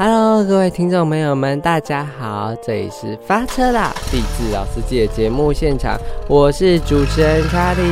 [0.00, 5.98] Hello，各位听众朋友们，大家好，这里是发车啦，励志老司机的节目现场，
[6.28, 7.82] 我是主持人查理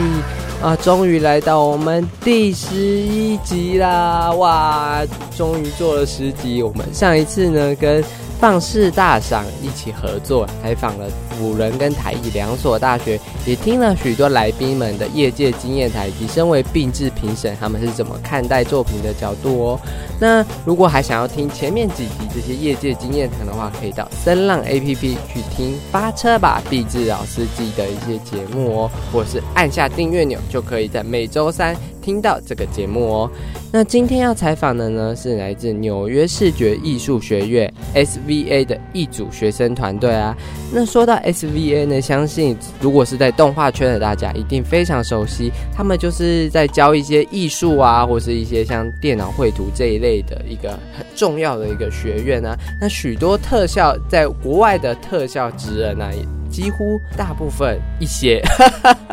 [0.63, 5.03] 啊，终于来到我们第十一集啦，哇，
[5.37, 8.05] 终于做了十集，我们上一次呢跟。
[8.39, 11.07] 放肆大赏一起合作采访了
[11.39, 19.81] 辅仁跟台艺两所大学，也听了许多来宾们的业界经验谈，以及身为并制评审他们是怎么看待作品的角度哦。
[20.21, 31.77] 那如果还想要听前面几集这些业界经验谈的话，可以到声浪 A P P 去听发车吧毕志老司机的一些节目哦，或是按下订阅钮，就可以在每周三。
[32.07, 33.31] 听到这个节目哦，
[33.73, 40.33] 那今天要采访的呢是来自纽约视觉艺术学院 SVA 的一组学生团队啊。
[40.73, 52.57] 那说到 SVA 呢，相信如果是在动画圈的大家一定非常熟悉，他们就是在教一些艺术啊，或是一些像电脑绘图这一类的一个很重要的一个学院啊。
[52.81, 56.09] 那许多特效在国外的特效职人啊，
[56.49, 58.41] 几乎大部分一些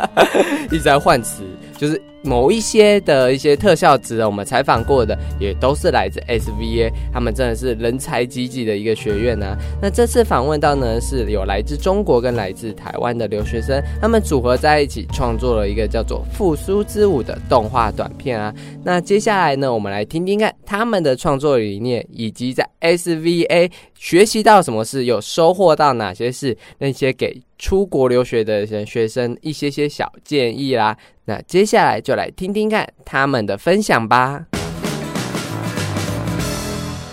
[0.70, 1.42] 一直在换词，
[1.84, 2.02] 就是。
[2.26, 9.58] 某一些的一些特效值，我们采访过的也都是来自 SVA，他们真的是人才济济的一个学院呢。
[9.82, 18.56] 那这次访问到呢，是有来自中国跟来自台湾的留学生，他们组合在一起创作了一个叫做《复苏之舞》的动画短片啊。
[18.86, 23.70] 那接下来呢，我们来听听看他们的创作理念，以及在 SVA
[24.04, 27.42] 学习到什么事，有收获到哪些事，那些给。
[27.58, 34.46] 出国留学的学生一些些小建议啦，那接下来就来听听看他们的分享吧。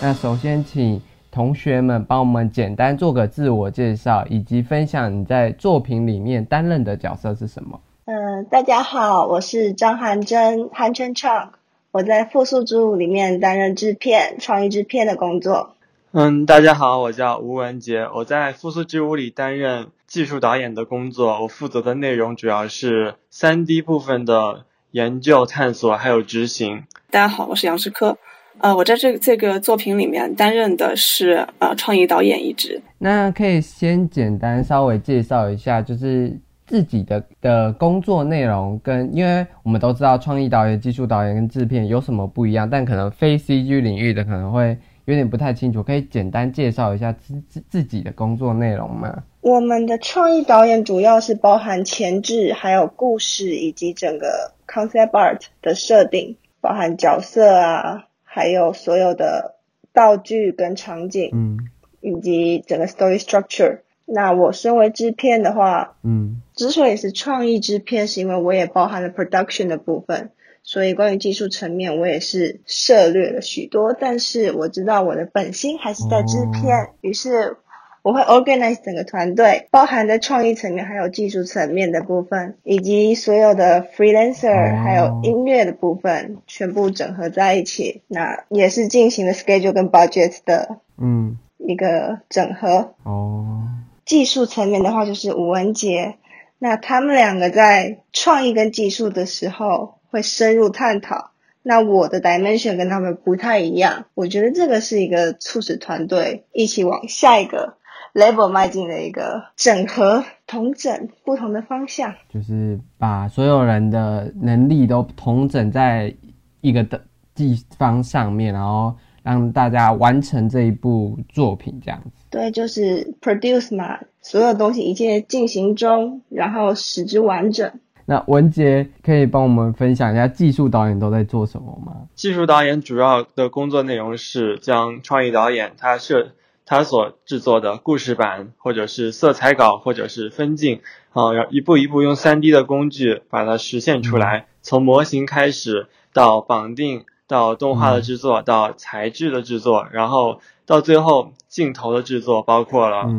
[0.01, 7.79] 那首先请同学们帮我们简单做个自我介绍，以及分享你在作品里面担任的角色是什么。
[8.03, 11.53] 嗯，大家好，我是张涵真，韩春唱，
[11.91, 15.75] 我在复苏之舞里面担任制片、创意制片的工作。
[16.13, 21.41] 嗯，大家好，我叫吴文杰，我在复苏之屋里担任技术导演的工作。
[21.41, 26.83] 我负责的内容主要是三 D 部分的研究、探索还有执行。
[27.09, 28.17] 大家好，我是杨世科，
[28.57, 32.81] 呃，我在这这个作品里面担任的是呃创意导演一职。
[32.97, 44.77] 那可以先简单稍微介绍一下，就是自己的的工作内容跟，因为我们都知道创意导演、技术导演跟制片有什么不一样，但可能非 CG 领域的可能会。
[45.05, 49.23] 有点不太清楚，可以简单介绍一下自自自己的工作内容吗？
[49.41, 59.55] 我们的创意导演主要是包含前置，还有故事以及整个 concept art 的设定，包含角色啊，还有所有的
[59.93, 61.57] 道具跟场景，嗯，
[62.01, 63.79] 以及整个 story structure。
[64.05, 70.29] 那我身为制片的话，嗯，之所以是创意制片，是因为我也包含了 production 的部分。
[70.63, 77.57] 所以关于技术层面，我也是涉略了许多，但是我知道我的本心还是在制片，于是
[78.03, 93.67] 我会 organize 整个团队，包含在创意层面还有技术层面的部分，以及所有的 freelancer 还有音乐的部分，全部整合在一起，那也是进行了 schedule 跟 budget 的嗯一个整合哦。
[94.05, 96.15] 技术层面的话就是吴文杰，
[96.59, 99.95] 那他们两个在创意跟技术的时候。
[100.11, 101.31] 会深入探讨，
[101.63, 107.77] 那我的 dimension 跟他们不太一样，我觉得这个是一个促使团队一起往下一个
[108.13, 116.13] level 迈进的一个整合、同整不同的方向，就是把所有人的能力都同整在
[116.59, 117.01] 一个的
[117.33, 122.11] 地方上面，然后让大家完成这一部作品，这样子。
[122.29, 127.71] 对，就是 produce 嘛，所有东西一切进行中，然后使之完整。
[128.11, 131.93] 那文杰可以帮我们分享一下技术导演都在做什么吗？
[132.13, 136.33] 技术导演主要的工作内容是将创意导演他设
[136.65, 140.81] 他所制作的故事版，或者是色彩稿，或者是分镜，
[141.13, 153.09] 啊，然后一步一步用 3D 的工具把它实现出来，从模型开始到绑定，到动画的制作，到材质的制作，然后到最后镜头的制作，包括了。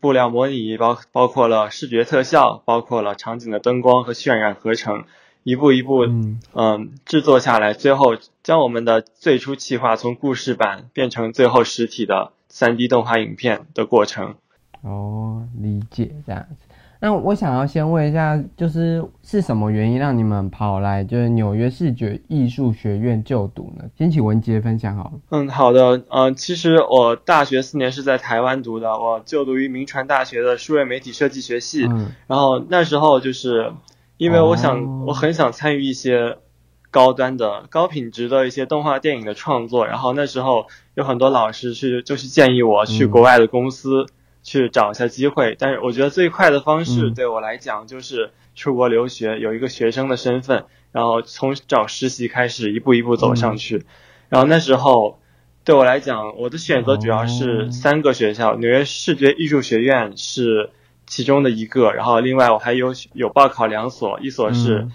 [0.00, 5.04] 布料模拟包包括了视觉特效，包括了场景的灯光和渲染合成，
[5.42, 6.06] 一步一步
[6.54, 14.36] 嗯制作下来，最后将我们的最初企划从故事版变成最后实体的 3D 动画影片的过程。
[14.82, 16.73] 哦，理解这样子。
[17.04, 23.84] 那我想要先问一下，就是是什么原因让你们跑来就是纽约视觉艺术学院就读呢？
[23.94, 25.12] 先请文杰分享好了。
[25.28, 26.02] 嗯，好的。
[26.08, 31.84] 嗯，其实我大学四年是在台湾读的，我就读于名传大学的数位媒体设计学系。
[31.84, 32.10] 嗯。
[32.26, 33.70] 然后那时候就是
[34.16, 36.38] 因为我想，我很想参与一些
[36.90, 39.86] 高端的、高品质的一些动画电影的创作。
[39.86, 44.06] 然后那时候有很多老师去，就是建议我去国外的公司
[44.44, 45.56] 去找一下机会。
[45.58, 53.84] 但是我觉得最快的方式对我来讲就是出国留学，有一个学生的身份，然后从找实习开始，一步一步走上去。
[54.28, 55.18] 然后那时候
[55.64, 60.70] 对我来讲，我的选择主要是三个学校，纽约视觉艺术学院是
[61.06, 64.86] 其中的一个，然后另外我还有有报考两所，一所是。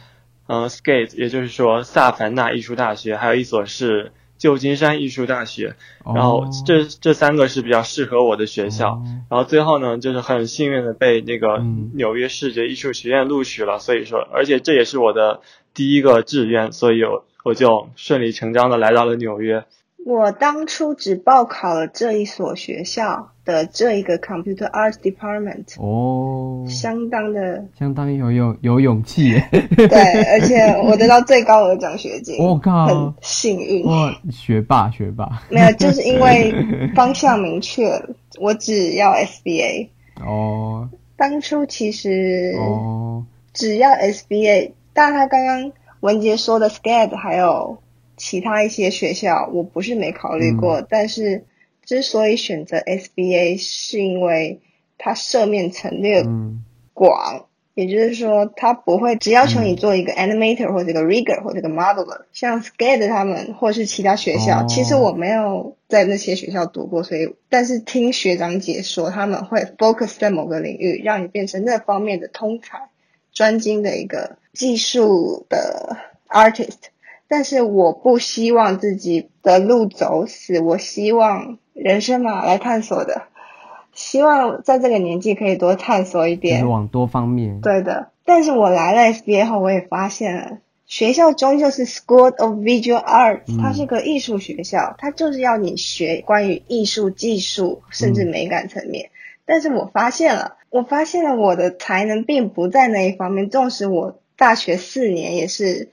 [0.51, 5.75] 嗯，Skate，也就是说萨凡纳艺术大学，还有一所是旧金山艺术大学，
[6.15, 11.61] 然后这这三个是比较适合我的学校，然后最后呢，就是很幸运的被那个
[11.93, 15.41] 纽约视觉艺术学院录取了，所以说，而且这也是我的
[15.75, 19.65] 第一个志愿，所以我我就顺理成章的来到了纽约。
[20.05, 29.49] 我当初只报考了这一所学校的这一个 Computer Arts Department，哦，相当的，相当有有有勇气耶。
[29.75, 33.85] 对，而且我得到最高额奖学金，我靠，很幸运。
[33.85, 35.43] 哇，学霸学霸。
[35.49, 36.53] 没有，就是因为
[36.95, 38.01] 方向明确，
[38.39, 39.89] 我只要 SBA。
[40.25, 40.89] 哦。
[41.17, 47.77] 当初其实哦，只要 SBA，但他刚刚文杰说的 SCAD 还有。
[48.19, 51.45] 其他一些学校我不是没考虑过，但是
[51.83, 54.59] 之所以选择 SBA，是因为
[54.99, 56.23] 它涉面层略
[56.93, 72.89] 广，也就是说它不会只要求你做一个 animator 或者一个 rigger 或者一个 modeler，像 SCAD 他们或是其他学校，其实我没有在那些学校读过，所以但是听学长姐说他们会 focus 在某个领域，让你变成那方面的通才、
[73.31, 76.89] 专精的一个技术的 artist。
[77.31, 83.21] 但是我不希望自己的路走死，我希望人生嘛来探索的，
[83.93, 87.61] 希望在这个年纪可以多探索一点，往多方面。
[87.61, 99.11] 对的，但是我来了 SBA 后，我也发现了，学校终究是 School of Visual Arts，它是个艺术学校，它就是要你学关于艺术技术甚至美感层面。
[99.45, 105.89] 但是我发现了，我发现了我的才能并不在那一方面，纵使我大学四年也是。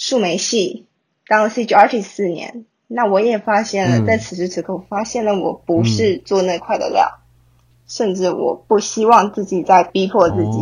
[0.00, 0.86] 数媒系
[1.26, 7.20] 当了 CG artist 四年，那我也发现了，在此时此刻，我发现了我不是做那块的料，
[7.86, 10.58] 甚至我不希望自己在逼迫自己。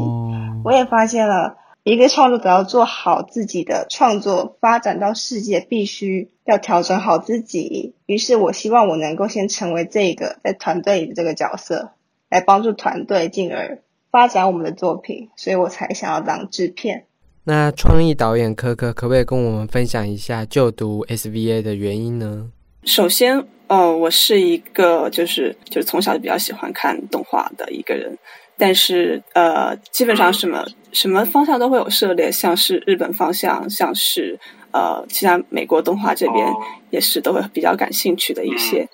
[0.65, 7.95] 我也发现了，一个创作者要做好自己的创作，发展到世界，必须要调整好自己。
[8.07, 11.93] 于是我希望我能够先成为这个在团队里的这个角色，
[12.29, 13.79] 来帮助团队，进而
[14.11, 15.31] 发展我们的作品。
[15.37, 17.05] 所以我才想要当制片。
[17.49, 22.51] 那创意导演科科可不可以跟我们分享一下就读 SVA 的原因呢？
[22.85, 28.19] 首先，呃，我是一个就是就是从小就比较喜欢看动画的一个人，
[28.59, 30.63] 但是呃，基本上什么
[30.93, 34.39] 什么方向都会有涉猎，像是日本方向，像是
[34.71, 36.53] 呃其他美国动画这边
[36.91, 38.87] 也是都会比较感兴趣的一些。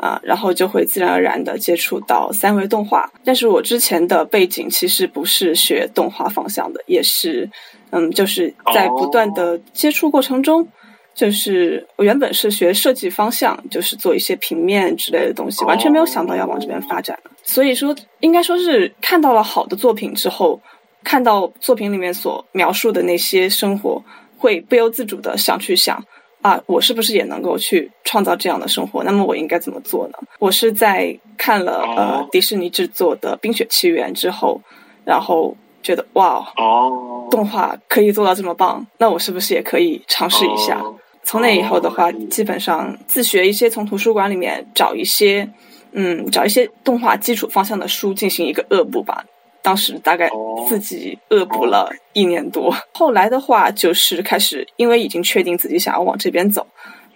[0.00, 3.10] 啊，然后就会自然而然的接触到三维动画。
[3.22, 7.48] 但是我之前的背景其实不是学动画方向的，也是，
[7.90, 10.66] 嗯，就是在不断的接触过程中，
[11.14, 17.18] 就是我原本是学设计方向，就是做一些平面之类的东西，完全没有想到要往这边发展。
[17.42, 20.58] 所以说，应该说是看到了好的作品之后，
[21.04, 24.02] 看到作品里面所描述的那些生活，
[24.38, 26.02] 会不由自主的想去想。
[26.42, 29.04] 啊，我是不是也能够去创造这样的生活？
[29.04, 30.14] 那么我应该怎么做呢？
[30.38, 34.60] 我是在看了呃迪士尼制作的《冰雪奇缘》之后，
[35.04, 40.82] 然后觉得哇，哦动画可以做到这么棒，那我是不是也可以尝试一下？
[41.22, 45.48] 从那以后的话，基本上自学一些，从图书馆里面找一些，
[45.92, 49.24] 嗯，找一些动画基础方向的书进行一个恶补吧。
[49.62, 50.30] 当时大概
[50.68, 56.66] 自己恶补了一年多，后来的话就是开始，因为已经确定自己想要往这边走，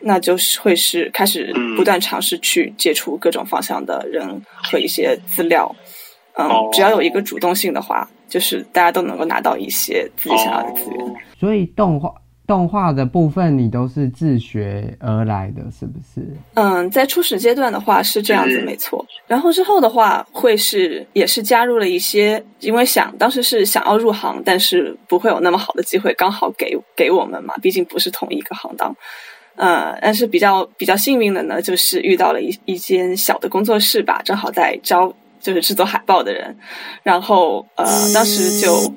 [0.01, 5.75] 那就是会是开始不断尝试去接触各种方向的人和一些资料。
[6.37, 11.15] 嗯，只要有一个主动性的话，就是大家都能够拿到一些自己想要的资源。
[11.39, 12.13] 所以动画。
[12.47, 16.27] 动画的部分你都是自学而来的，是不是？
[16.55, 19.03] 嗯，在初始阶段的话是这样子，没错。
[19.27, 28.95] 然后之后的话会是也是加入了一些，因为想当时是想要入行，但是不会有那么好的机会，刚好给给我们嘛，毕竟不是同一个行当。
[29.57, 35.11] 呃，但是比较比较幸运的呢，就是遇到了一一间小的工作室吧，正好在招
[35.41, 36.55] 就是制作海报的人，
[37.03, 38.93] 然后呃，当时就。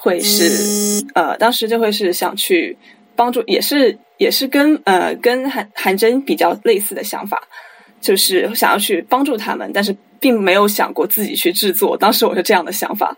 [0.00, 2.78] 会是呃，当时就会是想去
[3.16, 7.36] 帮助，也是也是跟呃跟韩韩真比较类似的想法，
[8.00, 11.96] 就是想要去帮助他们，但是并没有想过自己去制作。
[11.96, 13.16] 当时我是这样的想法，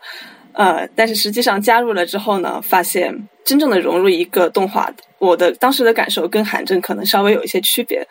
[0.52, 8.02] 呃，但是实际上加入了之后呢，发现真正的融入一个动画，我的当时的感受跟韩真可能稍微有一些区别，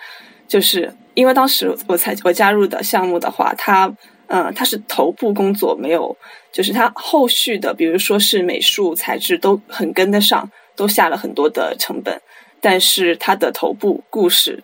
[0.48, 3.92] 就是因为当时我才我加入的项目的话，它
[4.30, 6.16] 嗯它是头部工作，没有
[6.52, 12.22] 就是它后续的，比如说是美术材质都很跟得上，都下了很多的成本，
[12.62, 14.64] 但是它的头部故事，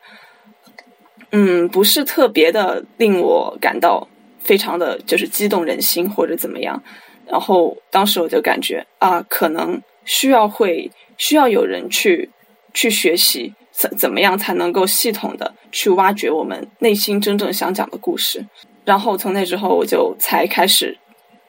[1.32, 4.08] 嗯不是特别的令我感到
[4.40, 6.82] 非常的就是激动人心或者怎么样。
[7.28, 12.30] 然后当时我就感觉啊，可能需要会需要有人去
[12.72, 18.46] 去学习怎怎么样才能够系统的去挖掘我们内心真正想讲的故事。
[18.86, 20.98] 然后从那之后，我就才开始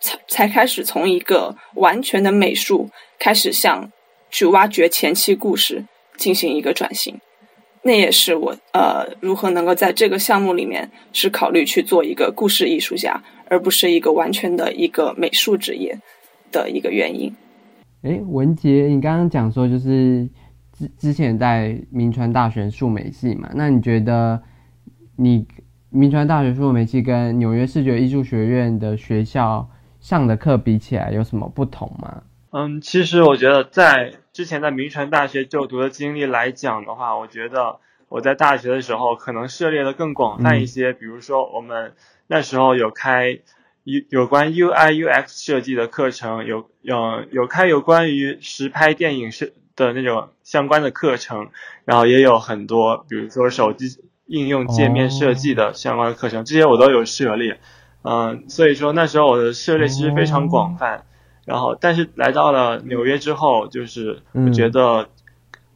[0.00, 2.88] 才才开始从一个完全的美术
[3.18, 3.90] 开始向
[4.30, 5.84] 去挖掘前期故事
[6.16, 7.20] 进行一个转型。
[7.82, 13.22] 那也是我呃如何能够在这个项目里面是考虑去做一个故事艺术家。
[13.48, 15.96] 而不是一个完全的一个美术职业
[16.50, 17.32] 的一个原因。
[18.02, 20.28] 哎，文杰，你刚刚讲说就是
[20.76, 23.48] 之之前在明传大学数美系嘛？
[23.54, 24.42] 那你觉得
[25.16, 25.46] 你
[25.90, 29.68] 明传大学数媒系跟纽约视觉艺术学院的学校
[30.00, 32.22] 上的课比起来有什么不同吗？
[32.50, 37.78] 嗯，其实我觉得在之前在名传大学就读的经历来讲的话，我觉得
[38.08, 41.92] 我在大学的时候可能涉猎的更广泛一些，比如说我们。
[42.28, 43.38] 那时候有开
[43.84, 51.50] 有有关 UI UX 设计的课程，有有有开有关于实拍电影设的那种相关的课程，
[51.84, 53.86] 然后也有很多，比如说手机
[54.26, 57.58] 应用界面设计的相关的课程，这些我都有涉猎。
[58.02, 61.04] 嗯，所以说那时候我的涉猎其实非常广泛。
[61.44, 65.08] 然后，但是来到了纽约之后，就是我觉得，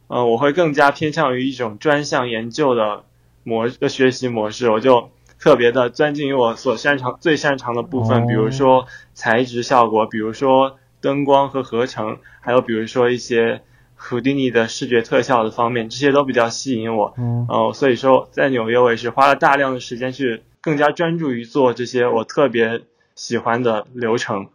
[0.07, 3.03] 呃，我会更加偏向于一种专项研究的
[3.43, 5.09] 模的学习模式，我就。
[5.43, 13.63] 特别的钻进于我所擅长、最擅长的部分，比如说材质效果，比如说灯光和合成，还有比如说一些
[14.03, 17.13] 胡迪尼的视觉特效的方面，这些都比较吸引我。
[17.47, 22.81] 哦，所以说在纽约，我也是花了大量的时间去更加专注于做这些我特别
[23.15, 24.47] 喜欢的流程。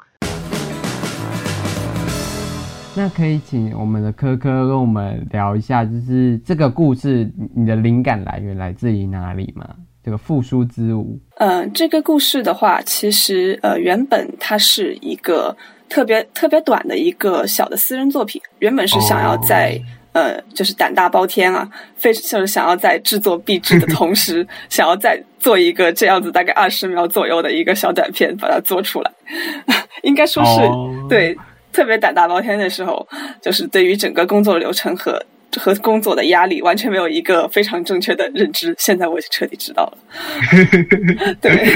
[2.96, 9.68] 那可以请我们的科科跟我们聊一下，就是这个故事，你的灵感来源来自于哪里吗？
[10.02, 15.56] 这个复苏之舞，嗯，这个故事的话，其实呃，原本它是一个
[15.88, 18.40] 特别特别短的一个小的私人作品。
[18.58, 19.80] 原本是想要在
[20.12, 29.10] 呃，就是胆大包天啊，非就是想要在制作壁纸的 同时，想要再做一个这样子大概二十秒左右的一个小短片，把它做出来。
[30.02, 30.60] 应该说是
[31.08, 31.36] 对
[31.72, 33.06] 特别胆大包天的时候，
[33.42, 35.22] 就是对于整个工作流程和。
[35.58, 39.98] 和工作的压力完全没有一个非常正确的认知，现在我就彻底知道了。
[41.40, 41.72] 对，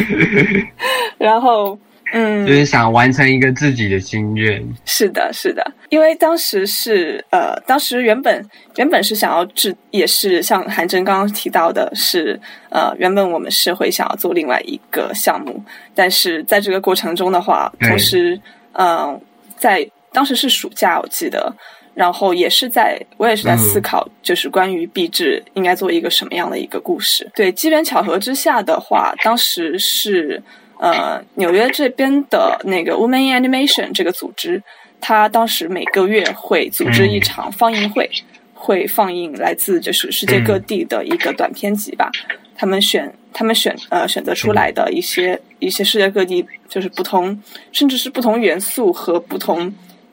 [1.16, 1.78] 然后
[2.12, 4.62] 嗯，就是想完成一个自己的心愿。
[4.84, 8.44] 是的，是的，因为当时是呃，当时原本
[8.76, 12.38] 原本是想要制，也是像韩真刚刚提到的，是
[12.70, 15.62] 呃，原本我们是会想要做另外一个项目，
[15.94, 18.40] 但是在这个过程中的话，同时
[18.72, 19.20] 嗯，
[19.56, 21.54] 在当时是暑假，我记得。
[21.92, 27.28] 然后也是在，我也是在思考，就是关于壁纸应该做一个什么样的一个故事。
[27.34, 30.40] 对，机缘巧合之下的话，当时是
[30.80, 34.62] 呃纽约这边的那个 Women in Animation 这个组织，
[35.00, 38.10] 它当时每个月会组织一场放映会，
[38.54, 42.10] 会放映来自就是世界各地的一个短片集吧。
[42.56, 49.72] 他们选他们选呃选择出来的一些一些世界各地就是不同，甚至是不同元素和不同。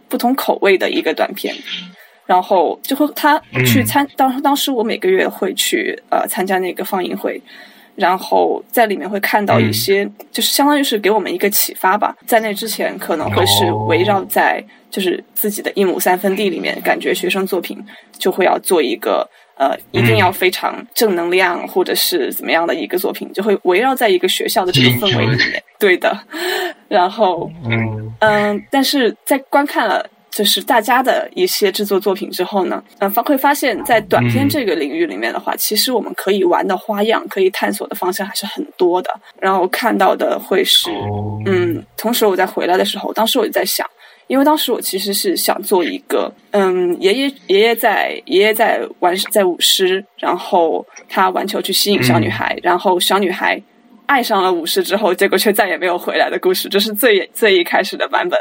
[0.09, 1.53] 不同口味的一个短片，
[2.25, 7.41] 然后就会他去参当当时我每个月会去呃参加那个放映会，
[7.97, 12.15] 然后在里面会看到一些就是相当于是给我们一个启发吧。
[12.25, 17.83] 在那之前可能会是围绕在就是自己的一亩三分地里面，感觉学生作品
[18.17, 19.27] 就会要做一个
[19.57, 25.61] 呃一定要非常正能量或者是怎么样的一个作品，就会围绕在一个学校的这个氛围里面。
[25.79, 26.17] 对的，
[26.87, 28.13] 然后嗯。
[28.19, 30.03] 嗯，但是在观看了
[30.38, 39.10] 就是大家的一些制作作品之后呢，嗯，发会发现，在短片这个领域里面的话，其实我们可以玩的花样，可以探索的方向还是很多的。
[39.39, 40.91] 然后看到的会是
[41.48, 43.84] 嗯，同时我在回来的时候，当时我就在想，
[44.27, 53.60] 因为当时我其实是想做一个嗯，爷爷爷爷在爷爷在玩在舞狮，然后他玩球去吸引小女孩，然后小女孩。
[54.07, 58.39] 爱上了武士之后，结果却再也没有回来的故事，这是最最一开始的版本。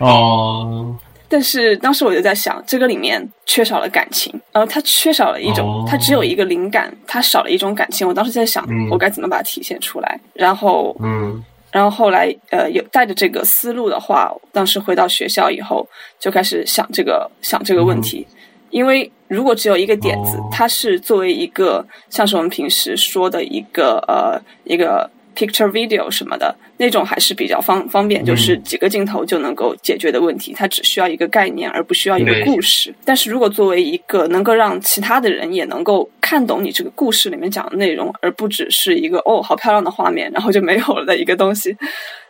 [0.00, 0.96] 哦。
[1.28, 8.06] 但是当时我就在想，这个里面缺少了感情，然后它缺少了一种，它只有一个灵感，它少了一种感情。
[8.06, 10.20] 我当时在想，我该怎么把它体现出来？
[10.34, 15.88] 然后，嗯，然后后来呃有带着这个思路的话，当时回到学校以后
[16.20, 18.26] 就开始想这个想这个问题，
[18.72, 25.08] 因为如果只有一个点子，它是作为一个像是我们平时说的一个呃一个。
[25.34, 30.52] picture video 什么的那种还是比较方方便，就是几个镜头就能够解决的问题。
[30.54, 32.94] 它只需要一个概念，而不需要一个故事。
[33.02, 41.74] 但是如果作为一个能够让其他的人也能够看懂你这个故事里面讲的内容，而不只是一个哦好漂亮的画面，然后就没有了的一个东西，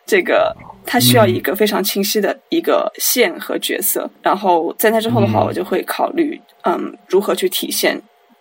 [0.06, 4.10] 这个它需要一个非常清晰的一个线和角色。
[4.22, 8.00] 然后在那之后的话，我就会考虑嗯如何去体现。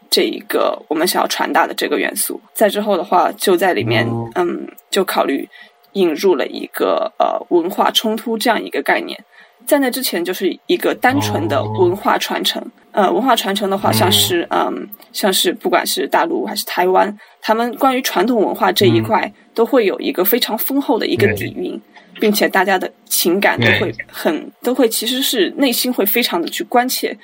[0.10, 5.48] 这一个我们想要传达的这个元素，在之后的话，就在里面，嗯，就考虑
[5.94, 9.24] 引入了一个呃文化冲突这样一个概念。
[9.66, 12.62] 在那之前，就是一个单纯的文化传承。
[12.92, 21.80] 呃，文化传承的话，像是嗯，像是不管是大陆还是台湾，他们关于传统文化这一块，都会有一个非常丰厚的一个底蕴，
[22.20, 27.18] 并且大家的情感都会很都会，其实是内心会非常的去关切。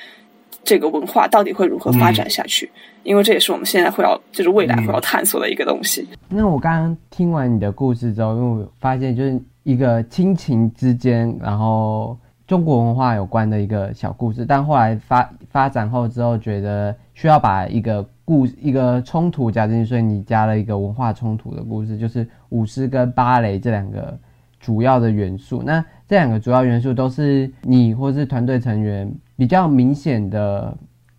[0.63, 2.70] 这个文化到底会如何发展下去？
[3.03, 6.06] 因为这也是我们现在会要，就是未来会要探索的一个东西。
[6.27, 12.17] 那我刚刚听完你的故事之后，因为我发现就是一个亲情之间，然后
[12.48, 24.18] 中国文化有关的一个小故事，但后来发发展后之后，觉得需要把一个故一个冲突加进去，所以你加了一个文化冲突的故事，就是舞狮跟芭蕾这两个
[24.60, 25.62] 主要的元素。
[25.62, 29.13] 那这两个主要元素都是你或是团队成员。
[29.39, 30.75] 比较明显的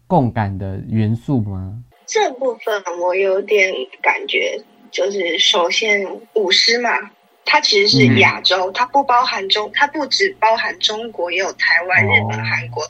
[0.09, 1.81] 共感的元素吗？
[2.05, 6.05] 这部分我有点感觉，就是首先
[6.35, 6.91] 舞狮嘛，
[7.49, 12.89] 它其实是亚洲，它不包含中，它不只包含中国，也有台湾、日本、韩国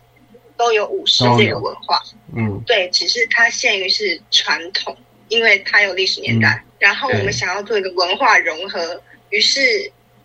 [0.57, 1.99] 都有武士这个文化。
[2.37, 4.97] 嗯，对，只是它限于是传统，
[5.29, 6.63] 因为它有历史年代。
[6.79, 9.01] 然后我们想要做一个文化融合，
[9.31, 9.61] 于是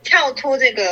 [0.03, 0.83] 跳脱这个。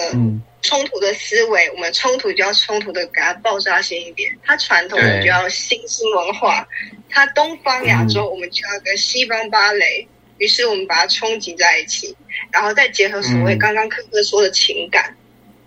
[0.64, 4.32] 冲突的思维，我们冲突就要冲突的给它爆炸性一点。
[4.44, 6.68] 它传统我们就要新兴文化，
[7.10, 10.08] 它东方亚洲我们就要跟西方芭蕾。
[10.42, 12.18] 于是我们把它冲击在一起，
[12.52, 15.16] 然后再结合所谓刚刚科科说的情感，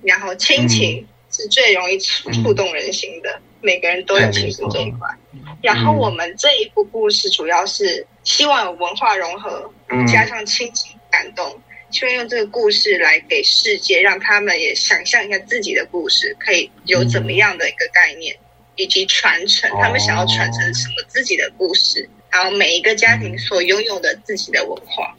[0.02, 5.08] 然后亲情是最容易触触动人心的，每个人都有亲情这一块。
[5.62, 9.72] 然后我们这一部故事主要是希望有文化融合，
[10.08, 11.60] 加上亲情感动。
[11.90, 18.36] 希望用这个故事来给世界，让他们也想象一下自己的故事可以有怎么样的一个概念，
[18.74, 19.70] 以及传承。
[19.80, 25.14] 他们想要传承什么自己的故事，然后每一个家庭所拥有的自己的文化。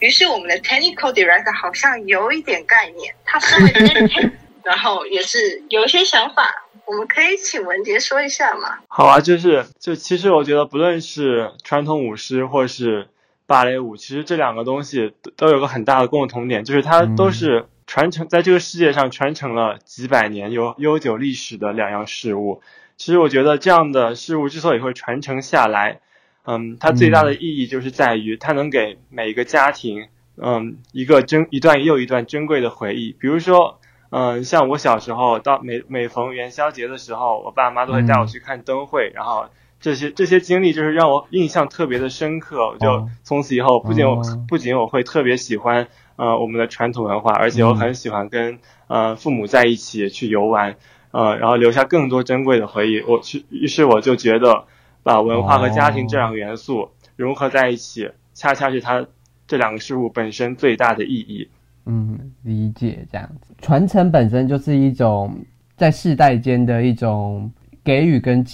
[0.00, 4.30] 于是我们的 technical director 好像有一点概念，他是会
[4.62, 6.66] 然后也是有一些想法。
[6.84, 8.80] 我们可以请文杰说一下吗？
[8.88, 13.08] 好啊，就是就其实我觉得，不论是传统舞狮，或是
[13.46, 22.60] 芭蕾舞其实这两个东西都都有个很大的共同点，就是它都是传承在这个世界上传承了几百年有悠久历史的两样事物。
[22.98, 26.00] 其实我觉得这样的事物之所以会传承下来，
[26.48, 30.06] 嗯，它最大的意义就是在于它能给每一个家庭，
[30.36, 33.14] 嗯，一个珍一段又一段珍贵的回忆。
[33.20, 33.78] 比如说，
[34.10, 39.46] 嗯，像我小时候到每每逢元宵节的时候，我爸妈都会带我去看灯会，然后。
[39.80, 48.58] 这些这些经历就是让我印象特别的深刻，我就从此以后不仅我不仅我会特别喜欢呃我们的传统文化，而且我很喜欢跟
[48.88, 50.74] 呃父母在一起去游玩，
[51.12, 53.00] 呃然后留下更多珍贵的回忆。
[53.02, 54.64] 我去于是我就觉得
[55.08, 59.06] 把文化和家庭这两个元素融合在一起，恰恰是它
[59.46, 61.48] 这两个事物本身最大的意义。
[61.86, 65.34] 嗯，理解这样子，传承本身就是一种
[65.78, 67.50] 在世代间的一种
[67.82, 68.44] 给予跟。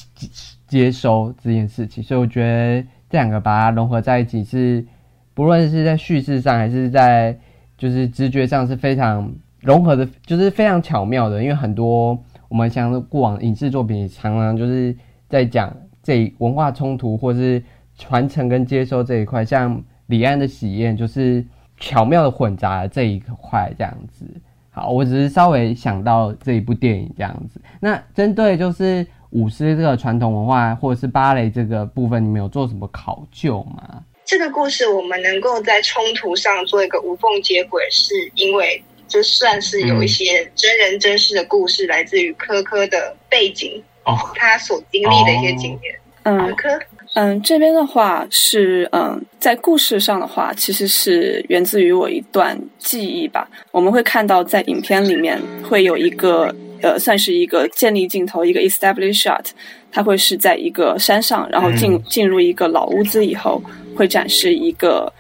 [0.66, 4.84] 接收这件事情，所以我觉得这两个把它融合在一起，是
[5.32, 7.38] 不论是在叙事上，还是在
[7.78, 11.40] 就是直觉上是非常融合的，就是非常巧妙的。
[11.40, 14.96] 因为很多我们像过往影视作品，常常就是
[15.28, 15.72] 在讲
[16.04, 17.60] 这文化冲突或是
[17.98, 21.44] 传承跟接收这一块，像李安的《喜宴》就是
[21.80, 24.24] 巧妙的混杂了这一块这样子。
[24.70, 27.60] 好，我只是稍微想到这一部电影这样子。
[27.80, 29.04] 那针对就是。
[29.34, 34.00] 舞狮这个传统文化，或者是芭蕾这个部分，你们有做什么考究吗？
[34.24, 45.98] 这个故事我们能够在冲突上做一个无缝接轨，是因为这算是有一些真人真事的故事，来自于科科的背景哦，他所经历的一些经验。
[46.22, 46.68] 嗯，科
[47.14, 53.48] 嗯，这边的话是嗯，在故事上的话，其实是源自于我一段记忆吧。
[53.70, 56.54] 我们会看到在影片里面会有一个。
[56.82, 59.42] 呃，算是一个建立镜头，一个 establish shot，
[59.90, 63.62] 它会是在一个山上，然后进进入一个老屋子以后，
[63.96, 65.10] 会展示一个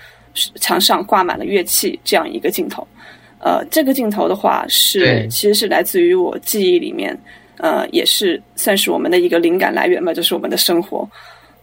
[0.56, 2.86] 墙上挂满了乐器这样一个镜头。
[3.38, 7.18] 呃，这个镜头的话是其实是来自于我记忆里面，
[7.64, 11.08] 呃，也是算是我们的一个灵感来源吧，就是我们的生活。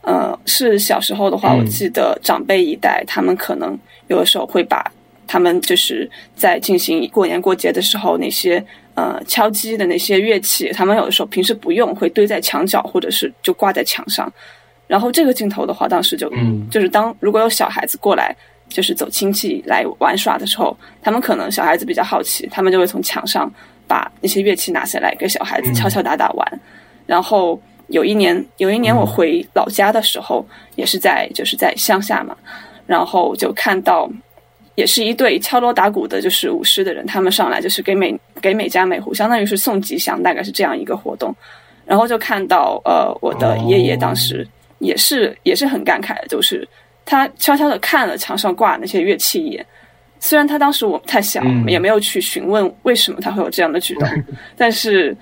[0.01, 4.83] 呃，是小时候的话，嗯我记得长辈一代，他们可能有的时候会把
[5.27, 14.33] 他们就是在进行过年过节的时候那些呃敲击的那些乐器，他们有的时候平时不用，会堆在墙角或者是就挂在墙上。
[14.87, 18.35] 然后这个镜头的话，当时就、嗯就是当如果有小孩子过来，
[18.69, 23.53] 就是走亲戚来玩耍的时候，他们可能小孩子比较好奇，他们就会从墙上
[23.91, 26.59] 把那些乐器拿下来给小孩子嗯敲敲打打玩。
[27.05, 30.45] 然后有一年，有一年我回老家的时候，
[30.77, 32.33] 也是在就是在乡下嘛，
[32.87, 34.09] 然后就看到
[34.75, 41.35] 也是一对敲锣打鼓的，就是舞狮的人，他们上来就是给每给每家每户，相当于是送吉祥，大概是这样一个活动。
[41.85, 44.47] 然后就看到呃，我的爷爷当时
[44.79, 46.65] 也是、也是很感慨的，就是
[47.03, 49.65] 他悄悄的看了墙上挂那些乐器一眼。
[50.21, 51.67] 虽然他当时我太小，嗯。
[51.67, 54.07] 也没有去询问为什么他会有这样的举动，
[54.55, 55.13] 但是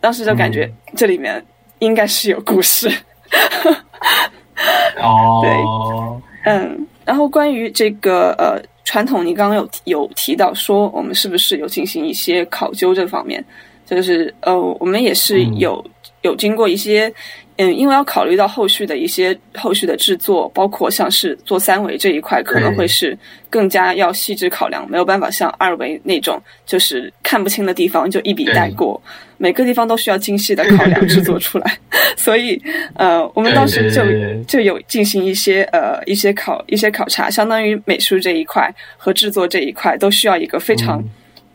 [0.00, 1.42] 当时就感觉这里面
[1.78, 2.90] 应该是有故事。
[5.00, 5.40] 哦。
[6.44, 13.42] 对，嗯，然后关于这个呃传统，你刚刚有有提到说我们是不是有进行一些考究这方面，
[13.86, 15.58] 就是呃我们也是嗯。
[15.58, 15.84] 有、
[16.22, 17.12] 有经过一些
[17.58, 23.16] 嗯，因为要考虑到后续的一些后续的制作，包括像是做三维这一块，可能会是
[23.48, 29.00] 更加要细致考量，没有办法像二维那种就是看不清的地方就一笔带过，
[29.38, 31.78] 每个地方都需要精细的考量制作出来。
[32.16, 32.60] 所以
[32.94, 34.02] 呃，我们当时就
[34.44, 41.02] 就有进行一些呃一些考一些考察，相当于美术这一块和制作这一块都需要一个非常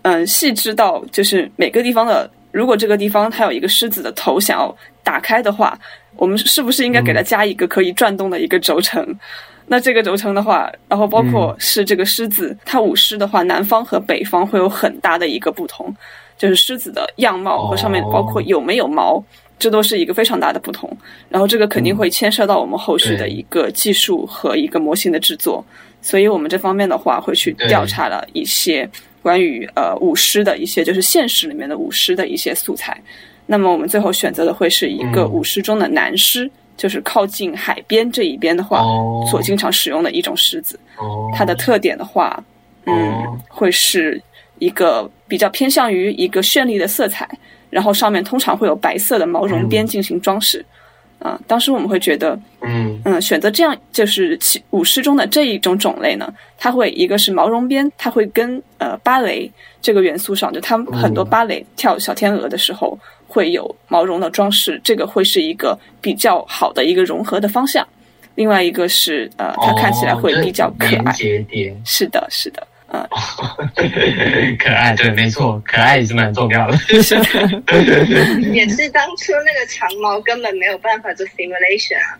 [0.01, 5.77] 嗯、呃细致到就是每个地方的，如果这个地方它有一个狮子的头想要打开的话，
[6.15, 9.05] 我们是不是应该给它加一个可以转动的一个轴承？
[9.67, 15.95] 那这个轴承的话，然后包括是这个狮子，它舞狮的话，南方和北方会有很大的一个不同，
[16.37, 19.23] 就是狮子的样貌和上面包括有没有毛，
[19.57, 20.91] 这都是一个非常大的不同。
[21.29, 25.63] 然后这个肯定会牵涉到我们后续的一个技术和一个模型的制作，
[26.01, 28.89] 所以我们这方面的话会去调查了一些
[29.21, 32.99] 关于呃舞狮的一些，就是现实里面的舞狮的一些素材。
[33.45, 40.79] 那么我们最后选择的会是一个嗯舞狮中的男狮，就是靠近海边这一边的话，哦所经常使用的一种狮子。
[40.97, 42.41] 哦它的特点的话，
[42.85, 44.21] 嗯哦，会是
[44.59, 47.27] 一个比较偏向于一个绚丽的色彩，
[47.69, 50.65] 然后上面通常会有白色的毛绒边进行装饰。
[51.19, 62.97] 啊、当时我们会觉得，嗯嗯，选择这样就是其舞狮中的这一种种类呢，它会一个是毛绒边，它会跟呃芭蕾这个元素上，就他们很多芭蕾跳小天鹅的时候
[63.27, 67.87] 会有毛绒的装饰，这个会是一个比较好的一个融合的方向。
[68.35, 71.13] 另外一个是呃，它看起来会比较可爱。
[71.83, 73.03] 是的，是的，嗯，
[74.57, 76.77] 可爱，对，没错，可爱也是蛮重要的。
[78.53, 82.19] 也是当初那个长毛根本没有办法做 simulation 啊。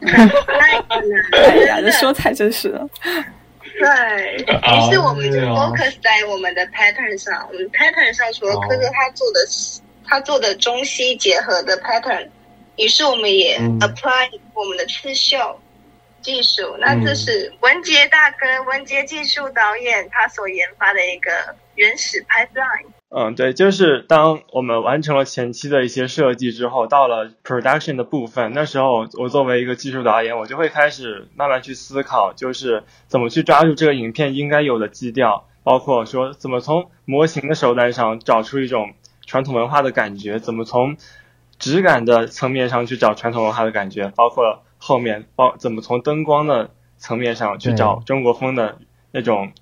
[0.00, 2.88] 太困难了，哎呀，这说太真实了。
[3.78, 7.46] 对，于是我们就 focus 在我们的 pattern 上。
[7.48, 9.40] 我们 pattern 上除了科科他做的
[10.04, 12.28] 他做的中西结合的 pattern，
[12.76, 15.60] 于是我们也嗯 apply 我们的刺绣
[16.22, 16.76] 技术。
[16.80, 21.30] 那这是文杰大哥、文杰技术导演他所研发的一个
[21.76, 22.86] 原始 pipeline。
[23.10, 38.92] 嗯，对，就是当我们完成了前期的一些设计之后，到了 production 的部分，那时候我作为一个技术导演，我就会开始慢慢去思考，就是怎么去抓住这个影片应该有的基调，包括说怎么从模型的手段上找出一种
[39.24, 40.98] 传统文化的感觉，怎么从
[41.58, 46.68] 质感的层面上去找传统文化的感觉，包括后面包怎么从灯光的
[46.98, 48.76] 层面上去找中国风的
[49.12, 49.52] 那种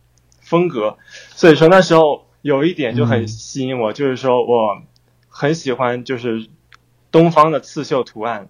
[0.40, 0.98] 风格。
[1.10, 4.80] 所以说那时候有一点就很吸引我，就是说我
[5.28, 6.46] 很喜欢就是
[7.10, 8.48] 东方的刺绣图案，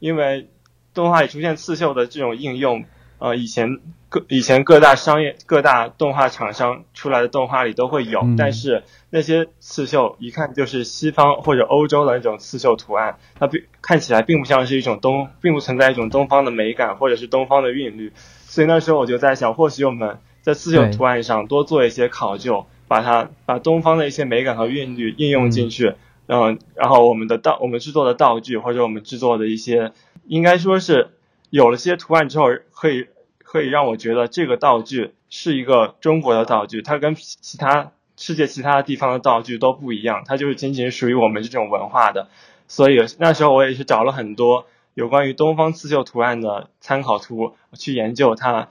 [0.00, 0.50] 因为
[0.92, 2.84] 动画里出现刺绣的这种应用，
[3.18, 3.80] 呃，以前
[4.10, 8.36] 各以前各大商业各大动画厂商出来的动画里都会有，嗯。
[8.36, 18.12] 但是那些刺绣一看就是西方或者欧洲的那种刺绣图案，它并看起来并不像是一种东，并不存在一种东方的美感或者是东方的韵律，
[18.44, 25.94] 所以那时候我就在想，或许我们在刺绣图案上多做一些考究，把它把东方的一些美感和韵律应用进去。
[26.26, 29.92] 嗯，然后我们的道，我们制作的道具或者我们制作的一些，
[30.26, 31.10] 应该说是
[31.48, 33.06] 有了些图案之后，可以
[33.38, 42.28] 可以让我觉得这个道具是一个中国的道具，它跟其他世界其他地方的道具都不一样，它就是仅仅属于我们这种文化的。
[42.66, 48.68] 所以那时候我也是找了很多有关于东方刺绣图案的参考图去研究它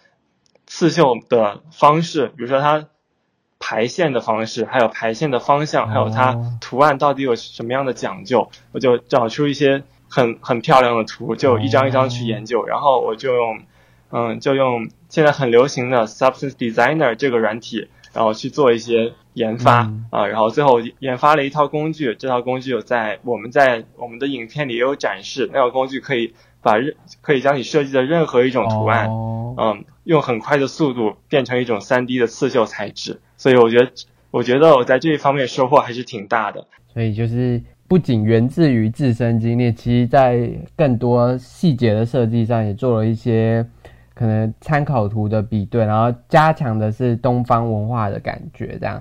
[0.67, 2.88] 刺绣的方式，比如说它
[3.60, 13.60] 排线的方式，还有排线的方向，还有它图案到底有什么样的讲究，我就找出一些很很漂亮的图，就一张一张去研究，然后我就用，
[14.12, 29.10] 嗯，就用现在很流行的 Substance Designer 这个软体，然后去做一些研发啊，然后最后研发了一套工具，这套工具有在我们在我们的影片里也有展示，那套工具可以把任可以将你设计的任何一种图案，
[29.58, 33.20] 嗯，用很快的速度变成一种 3D 的刺绣材质。
[33.38, 33.91] 所以我觉得，
[34.32, 36.65] 我觉得我在这一方面收获还是挺大的。
[36.91, 43.63] 所以就是不仅源自于自身经历，其实在更多细节的设计上也做了一些
[44.15, 48.76] 可能参考图的比对，然后加强的是东方文化的感觉。
[48.80, 49.00] 这样。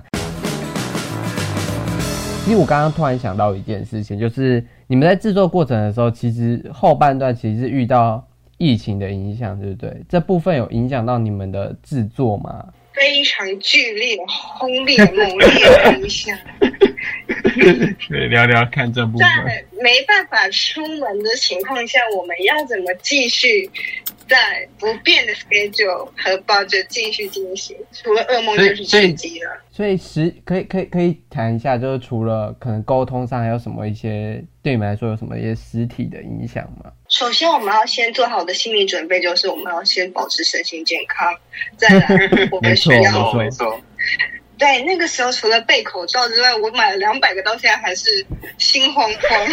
[2.45, 8.23] 其实我刚刚突然想到一件事情，就是你们在制作过程的时候，其实后半段其实是遇到
[8.57, 10.01] 疫情的影响，对不对？
[10.07, 12.63] 这部分有影响到你们的制作吗？
[12.97, 16.35] 非常剧烈、轰烈、猛烈的一下。
[18.09, 19.27] 对，聊聊看这部分。
[19.27, 23.69] 在没办法出门的情况下，我们要怎么继续
[24.27, 27.75] 在不变的 schedule 和 budget 继续进行？
[27.91, 29.49] 除了噩梦就是吃鸡了。
[29.71, 36.91] 所以，实可以可以可以谈一下，就是除了可能沟通上，还有什么一些对你们来说有什么一些实体的影响吗？
[37.09, 41.33] 首先，我们要先做好的心理准备，就是我们要先保持身心健康。
[41.77, 42.07] 再来，
[42.51, 43.79] 我们需要没错。
[44.57, 48.25] 对，那个时候除了备口罩之外，我买了两百个，到现在还是
[48.57, 49.47] 心慌慌。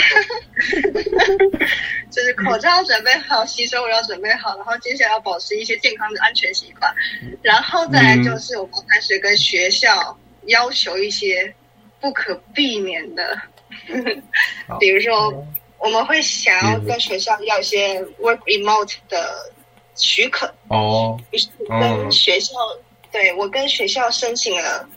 [2.10, 6.94] 就是口罩准备好，洗手我要准备好，然后接下来要保持一些健康的安全习惯，
[7.42, 11.52] 然后再来就是我们开始跟学校要求一些
[12.00, 13.38] 不可避免的，
[14.80, 15.46] 比如说
[15.78, 19.52] 我们会想要跟学校要一些 work remote 的
[19.96, 21.20] 许可哦，
[21.68, 22.54] 跟学校。
[23.12, 24.88] 对我跟学校申请了，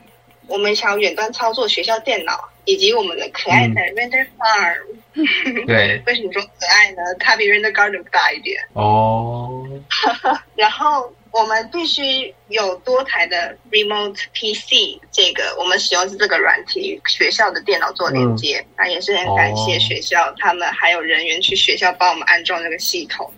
[0.48, 5.66] 我们想要远端操作学校电脑以及我们的可爱的 Render Farm。
[5.66, 7.02] 对， 为什么说可爱呢？
[7.20, 8.62] 它比 Render Garden 大一点。
[8.74, 9.68] 哦。
[10.56, 18.66] 然后我们必须有多台的 Remote PC，这个我们使用是这个软体，学校的电脑做连接。
[18.78, 23.32] 那也是很感谢学校，他们还有人员去学校帮我们安装这个系统，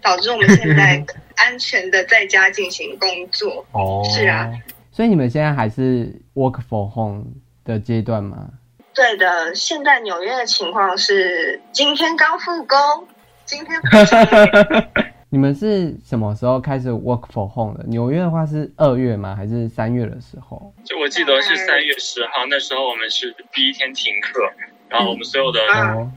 [0.00, 1.04] 导致我们现在。
[1.36, 4.48] 安全的在家进行工作哦，是啊，
[4.94, 7.24] 所以你们现在还是 work for home
[7.64, 8.48] 的阶段吗？
[8.94, 12.78] 对的，现在纽约的情况是今天刚复工，
[13.44, 13.76] 今天。
[15.30, 17.82] 你们是什么时候开始 work for home 的？
[17.88, 19.34] 纽约的话是二月吗？
[19.34, 20.72] 还是三月的时候？
[20.84, 24.48] 就我记得是三月十号，那时候我们是第一天停课，
[24.88, 25.58] 然后我们所有的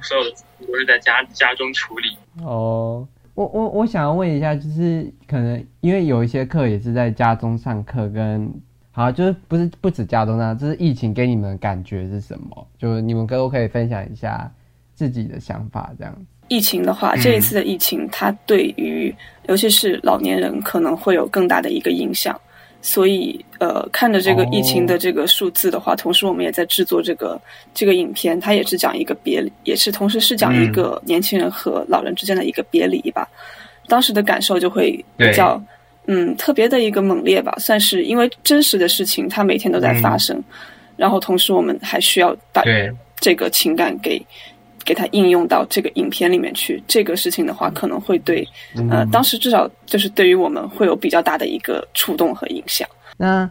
[0.04, 0.30] 所有的
[0.68, 3.08] 都是在家家中处理哦。
[3.34, 8.52] 我我我想要问一下，就是可能因为有一些课也是在家中上课，跟
[8.98, 12.68] 好就是不是不止家中上，就是疫情给你们感觉是什么？
[12.80, 14.52] 就是你们可不可以分享一下
[14.96, 15.92] 自己的想法？
[16.00, 16.14] 这样
[16.48, 19.14] 疫情的话，这一次的疫情，它对于
[19.48, 22.36] 尤其是老年人可能会有更大的一个影响。
[22.82, 27.40] 所以，呃，看着这个疫情的这个数字的话，同时我们也在制作这个
[27.76, 33.28] 这个影片，它也是讲一个别，也是同时是讲一个年轻人和老人之间的一个别离吧。
[33.88, 35.62] 当时的感受就会比较，
[36.08, 40.43] 嗯，特别的一个猛烈吧，算是因为真实的事情，它每天都在发生，
[40.96, 42.63] 然后同时我们还需要把
[43.22, 44.22] 这个情感给。
[44.86, 48.48] 给它应用到这个影片里面去，这个事情的话，可能会对，
[48.89, 52.88] 呃，当时至少就是对于我们会有比较大的一个触动和影响。
[53.17, 53.50] 那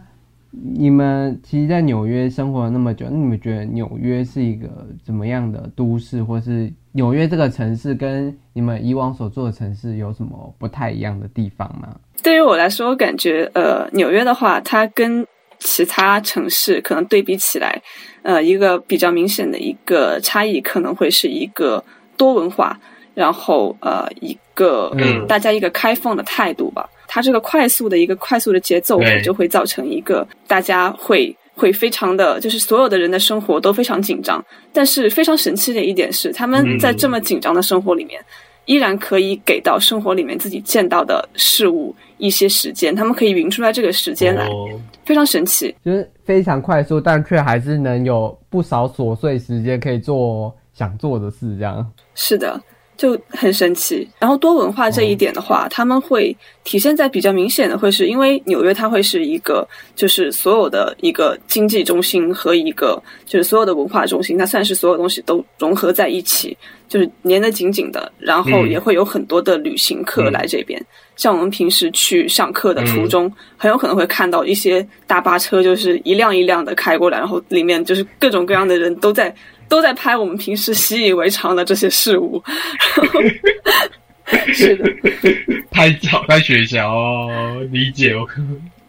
[0.49, 4.67] 你们其实，在纽约生活了那么久，那你们觉得纽约是一个
[5.05, 11.95] 怎么样的都市，或是纽约这个城市跟你们以往所住的城市有什么不太一样的地方吗？
[12.23, 15.25] 对于我来说，我感觉，呃，纽约的话，它跟
[15.59, 17.81] 其他城市可能对比起来。
[18.23, 21.81] 呃，一个比较明显的一个差异，可能会是一个
[22.17, 22.77] 多文化，
[23.13, 24.91] 然后呃，一个
[25.29, 26.89] 大家一个开放的态度吧。
[27.07, 34.43] 它这个快速的一个快速的节奏，就会造成一个大家会会非常的就是所有的人的生活都非常紧张。
[34.73, 38.21] 但是非常神奇的一点是，他们在这么紧张的生活里面，
[38.67, 44.47] 依然可以给到生活里面自己见到的事物一些时间，他们可以匀出来这个时间来。
[45.03, 51.57] 非常神奇，就是非常快速，但却还是能有不少琐碎时间可以做想做的事。
[51.57, 52.61] 这样是的，
[52.97, 54.07] 就很神奇。
[54.19, 66.57] 然后多文化这一点的话，他们会体现在比较明显的，会是因为纽约它会是一个就是所有的一个经济中心和一个就是所有的文化中心，它算是所有东西都融合在一起，
[66.89, 68.11] 就是粘得紧紧的。
[68.17, 70.83] 然后也会有很多的旅行客来这边，
[71.15, 79.33] 像我们平时去上课的途中，很有可能会看到一些大巴车，就是一辆一辆的开过来，然后里面就是各种各样的人都在。
[79.67, 82.43] 都在拍我们平时习以为常的这些事物，
[84.53, 84.85] 是的，
[85.71, 86.89] 拍照拍学校
[87.71, 88.27] 理解我。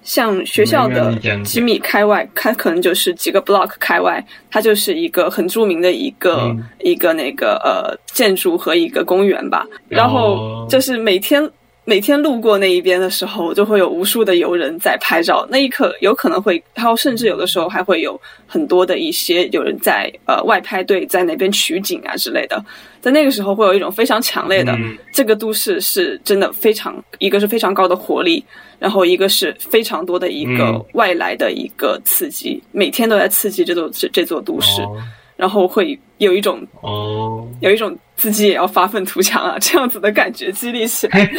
[0.02, 1.14] 像学校的
[1.44, 9.66] 几米开外，它可能就是几个 block 开外，它就是一个很著名的一个一个那个呃建筑和一个公园吧。
[9.88, 11.50] 然后就是每天。
[11.88, 15.48] 每天路过那一边的时候，就会有无数的游人在拍照。
[15.50, 22.62] 那一刻，有可能会，还有甚至有的时候还会有很多的一些有人在呃外拍队在那边取景啊之类的。
[23.00, 24.76] 在那个时候，会有一种非常强烈的，
[25.14, 28.44] 这个都市是真的非常，一个是非常高的活力，
[28.78, 34.82] 然后一个是非常多的一个外来的一个刺激，每天都在刺激这座这这座都市。
[35.38, 41.30] 然后会有一种哦，有一种自己也要发愤图强啊 这样子的感觉激励起来，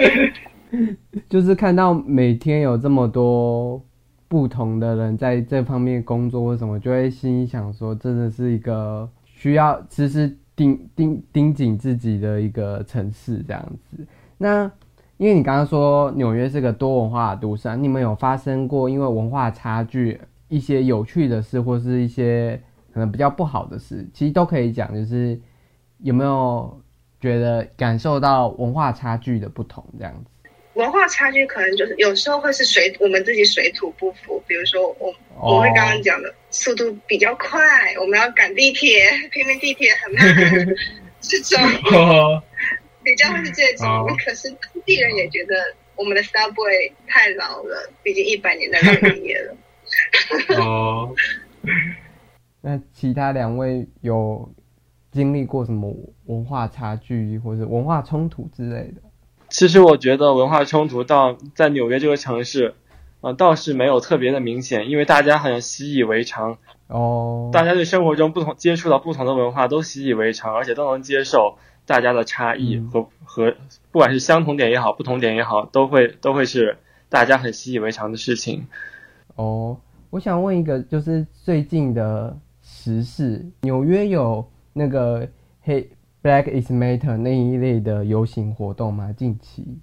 [1.28, 3.78] 就是看到每天有这么多
[4.28, 14.06] 不同的人在这方面工作或什么，就会心里想说，真的是一个需要时时盯盯盯紧自己的一个城市这样子。
[14.38, 14.70] 那
[15.18, 22.58] 因为你刚刚说纽约是个多文化的都市，你们有发生过因为文化差距一些有趣的事，或是一些？
[22.96, 25.38] 可能比较不好的事，其实都可以讲，就是
[25.98, 26.80] 有没有
[27.20, 30.48] 觉得感受到文化差距的不同这样子？
[30.72, 34.42] 文化差距可能就是有时候会是水，我们自己水土不服。
[34.46, 37.60] 比如说我我会刚刚讲的速度比较快，
[38.00, 40.34] 我们要赶地铁，偏偏地铁很慢，
[41.20, 41.60] 这种
[43.04, 43.86] 比较会是这种。
[44.24, 45.54] 可是当地人也觉得
[45.96, 49.54] 我们的 subway 太老了，毕竟一百年的老业了。
[50.56, 51.14] 哦。
[52.60, 54.50] 那其他两位有
[55.12, 59.02] 经历过什么文化差距或者文化冲突之类的？
[59.48, 62.74] 其实我觉得文化冲突到在纽约这个城市，
[63.20, 67.50] 呃，倒是没有特别的明显，因为大家好像习以为常哦。
[67.52, 73.54] 大家对生活中不同接触到不同的文化都习以为常，而且都能接受大家的差异和和
[73.92, 78.66] 不管是相同点也好，不同点也好，都会都会是大家很习以为常的事情。
[79.36, 79.78] 哦，
[80.10, 82.36] 我想问一个，就是最近的。
[82.86, 85.28] 时事，纽约有那个
[85.60, 85.90] 黑
[86.22, 89.12] Black is Matter 那一类的游行活动吗？
[89.12, 89.80] 近期？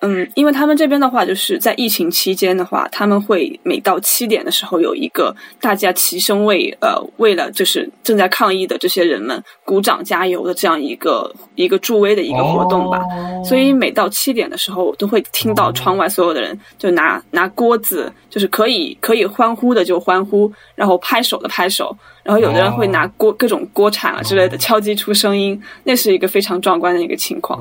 [0.00, 13.02] 嗯，因为他们这边的话，就是在疫情期间的话，他们会每到七点的时候有一个大家齐声为呃为了就是正在抗疫的这些人们鼓掌加油的这样一个一个助威的一个活动吧。
[13.42, 27.58] 所以每到七点的时候，我都会听到窗外所有的人就拿拿锅子，就是可以可以欢呼的就欢呼，然后拍手的拍手，然后有的人会拿锅各种锅铲啊之类的敲击出声音，那是一个非常壮观的一个情况。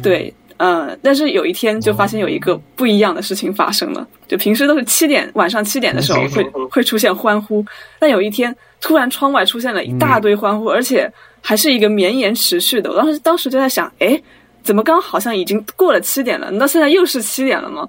[0.00, 0.32] 对。
[0.58, 4.06] 呃，但是有一天就发现有一个不一样的事情发生了。
[4.26, 7.64] 就平时都是七点晚上七点的时候会会出现欢呼，
[7.98, 12.90] 但有一天突然窗外出现了一大堆欢呼，而且还是一个绵延持续的。
[12.90, 14.20] 我当时当时就在想，哎，
[14.62, 16.50] 怎么刚好像已经过了七点了？
[16.50, 17.88] 难道现在又是七点了吗？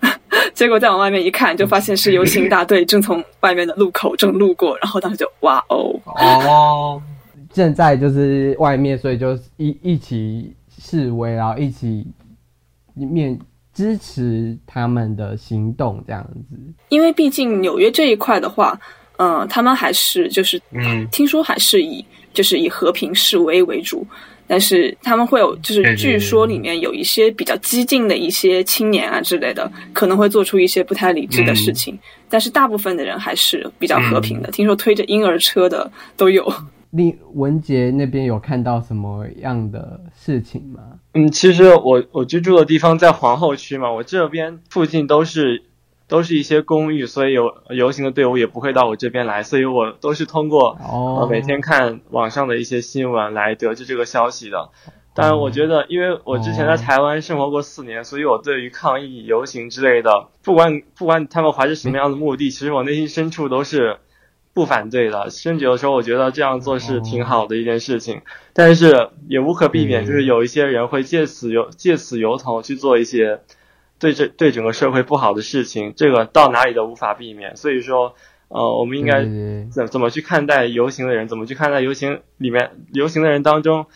[0.54, 7.02] 结果再往外面一看，就发现是游行大队正从外面的路口正路过，然后当时就哇哦哦，
[7.52, 10.50] 现在就是外面，所以就一一起。
[10.84, 12.06] 示威，然后一起
[12.92, 13.38] 面
[13.72, 16.56] 支持他们的行动，这样子。
[16.90, 18.78] 因为毕竟纽约这一块的话，
[19.16, 24.06] 嗯，他们还是就是，嗯，听说还是以就是以和平示威为主，
[24.46, 34.50] 但是他们会有就是据说里面有一些比较激进的一些青年啊之类的，可能会做出一些不太理智的事情，但是大部分的人还是比较和平的。
[34.50, 36.52] 听说推着婴儿车的都有。
[36.94, 41.00] 令文杰那边有看到什么样的事情吗？
[41.12, 45.64] 嗯，其实我我居住的地方在皇后区嘛，我这边附近都是
[46.06, 54.70] 都是一些公寓，所以有游行的队伍也不会到我这边来，所以我都是通过哦每天看网上的一些新闻来得知这个消息的。
[55.14, 63.96] 当然，我觉得因为我之前在台湾生活过四年，所以我对于抗议游行之类的，不管不管他们怀着什么样的目的，其实我内心深处都是。
[64.54, 68.22] 不反对的，甚至有时候我觉得这样做是挺好的一件事情，
[68.52, 73.40] 但是也无可避免，就是有一些人会借此由借此由头去做一些
[73.98, 77.56] 对这对整个社会不好的事情，这个到哪里都无法避免。
[77.56, 78.14] 所以说，
[78.46, 79.24] 呃，我们应该
[79.72, 81.26] 怎怎么去看待游行的人？
[81.26, 83.86] 怎么去看待游行里面游行的人当中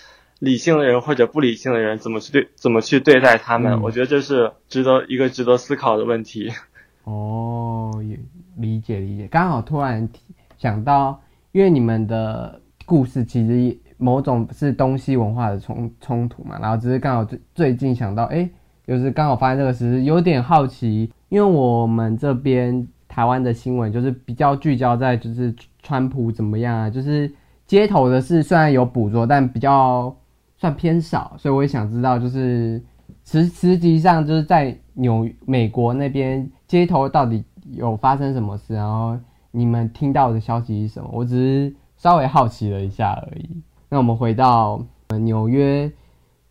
[0.40, 6.50] 理性的人或者不理性的人怎么去对怎么去对待他们，嗯我觉得这是值得一个值得思考的问题。
[7.04, 8.18] 哦，也
[8.56, 10.20] 理解理解，刚好突然提
[10.58, 11.18] 想到，
[11.52, 18.48] 因为你们的故事其实某种是东西文化的冲冲突嘛，然后只是刚好最最近想到，哎，
[18.86, 27.32] 就是刚好发现这个事，有点好奇，因为我们这边台湾的新闻就是比较聚焦在就是川普怎么样啊，就是
[27.66, 30.14] 街头的事虽然有捕捉，但比较
[30.56, 32.82] 算偏少，所以我也想知道，就是
[33.24, 39.18] 实实际上就是在纽美国那边街头到底有发生什么事，然后
[39.50, 41.08] 你们听到的消息是什么？
[41.12, 43.48] 我只是稍微好奇了一下而已。
[43.88, 44.84] 那我们回到
[45.20, 45.90] 纽约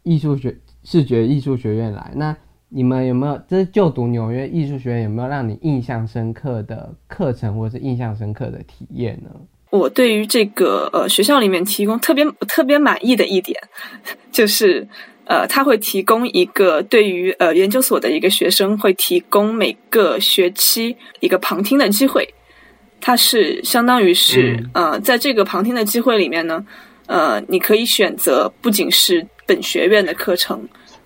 [0.04, 2.36] 艺术学视觉艺术学院来，那
[2.70, 9.30] 你们有没有就是就读纽约艺术学院有没有让你印象深刻的课程或者是印象深刻的体验呢？
[9.70, 13.60] 我对于这个呃学校里面提供特别特别满意的一点，
[14.32, 14.88] 就是
[15.26, 22.34] 呃他会提供一个对于呃研究所的一个学生会提供每个学期一个旁听的机会，
[23.08, 26.62] 它是相当于是、呃在这个旁听的机会里面呢，
[27.06, 30.62] 呃你可以选择不仅是本学院的课程。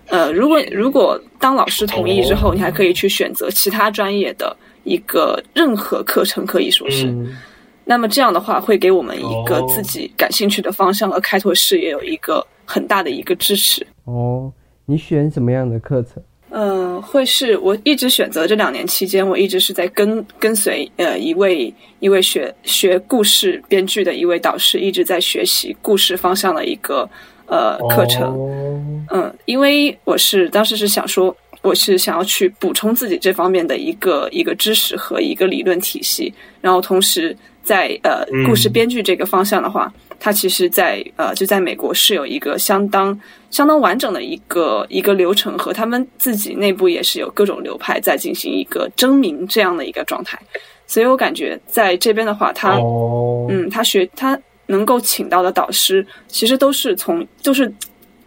[0.08, 7.06] 呃，如果如果当老师同意之后，你还可以去选择其他专业的一个任何课程，可以说是。
[7.06, 7.36] 嗯
[7.84, 13.86] 那么这样的话，会给我们一个哦自己感兴趣的方向和开拓视野有一个很大的一个支持。
[14.06, 14.52] 哦，
[14.86, 16.20] 你选什么样的课程？
[16.54, 27.08] 嗯、会是我一直选择这两年期间，我一直是在跟跟随呃一位一位学学故事编剧的一位导师，一直在学习故事方向的一个
[27.46, 28.22] 呃课程。
[28.34, 28.48] 哦
[29.10, 39.92] 嗯，因为我是当时是想说，我是想要去补充自己这方面的一个一个知识和一个理论体系，然后同时在呃嗯故事编剧这个方向的话，
[40.24, 43.20] 它其实在呃就在美国是有一个相当
[43.50, 50.38] 相当完整的一个一个流程，和他们自己内部也是有各种流派在进行一个争鸣这样的一个状态，
[50.86, 57.74] 所以我感觉在这边的话，它哦，嗯，他学他能够请到的导师，其实都是从就是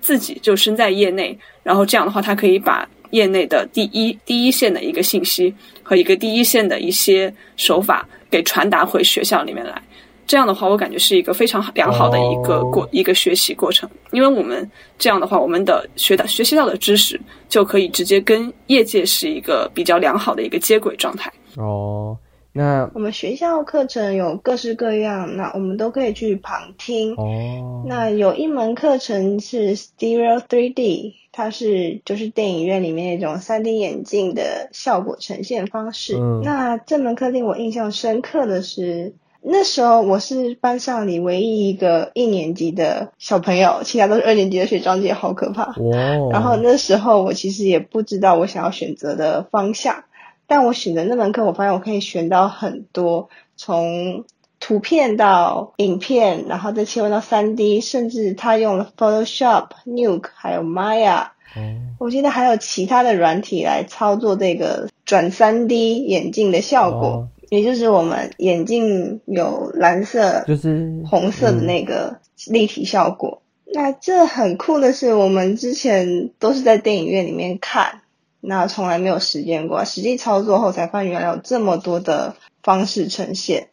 [0.02, 9.82] 自己就身在业内，然后这样的话，他可以把业内的第一第一线的一个信息和一个第一线的一些手法给传达回学校里面来。
[10.28, 21.32] 这样的话，我感觉是一个非常良好的一个过、哦一个学习过程，因为我们这样的话，我们的学到学习到的知识就可以直接跟业界是一个比较良好的一个接轨状态。
[21.58, 22.18] 哦，
[22.54, 27.14] 那我们学校课程有各式各样，那我们都可以去旁听。
[27.16, 36.16] 哦，那有一门课程是 Stereo 3D，它是就是电影院里面那种 3D 眼镜的效果呈现方式。
[36.18, 39.14] 嗯那这门课令我印象深刻的是，
[39.48, 45.66] 那时候我是班上里唯一一个一年级的小朋友，其他都是二年级的学长姐，好可怕。
[45.78, 45.98] 哇，
[46.32, 50.04] 然后那时候我其实也不知道我想要选择的方向，
[50.48, 54.24] 但我选择那门课，我发现我可以选到很多，从
[54.60, 61.62] 图片到影片，然后再切换到三 D，甚至他用了 Photoshop、Nuke 还有 Maya，哦。
[62.00, 73.42] 我记得还有其他的软体来操作这个转三 D 眼镜的效果，哦也就是我们眼镜有蓝色、就是红色的那个立体效果。
[73.66, 78.02] 那这很酷的是，我们之前都是在电影院里面看，
[78.40, 79.84] 那从来没有实践过。
[79.86, 83.68] 实际操作后才发现，原来有这么多的方式呈现。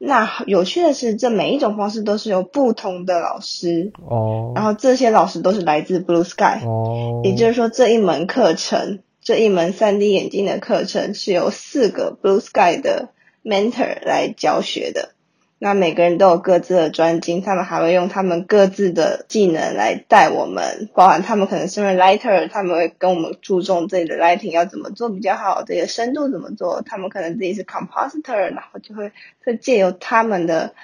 [0.00, 13.08] 那有趣的是，这每一种方式都是由不同的老师，哦，然后这些老师都是来自 Blue Sky，、哦，也就是说这一门课程，这一门 3D 眼镜的课程是由四个 Blue Sky 的
[13.48, 15.10] mentor 来教学的。
[15.60, 29.10] 那每个人都有各自的专精，他们还会用他们各自的技能来带我们，包含他们可能是为 lighter，他们会跟我们注重自己的 lighting 要怎么做比较好，这个深度怎么做，他们可能自己是 compositor，然后就会
[29.44, 30.74] 会借由他们的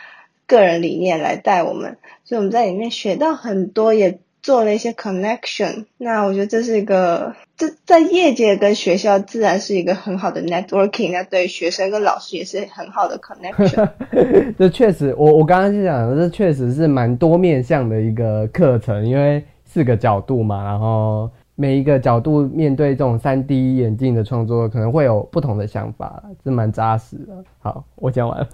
[0.48, 5.86] 个人理念来带我们，所以我们在里面学到很多，也做了一些 connection。
[5.96, 13.88] 那我觉得这是一个，这在业界跟学校自然是一个很好的 networking，那对学生跟老师也是很好的 connection。
[14.58, 27.42] 这确实，我我刚刚是讲，这确实是蛮多面向的一个课程，因为四个角度嘛，然后每一个角度面对这种三 D 眼镜的创作，可能会有不同的想法，是蛮扎实的。
[27.60, 28.48] 好，我讲完了。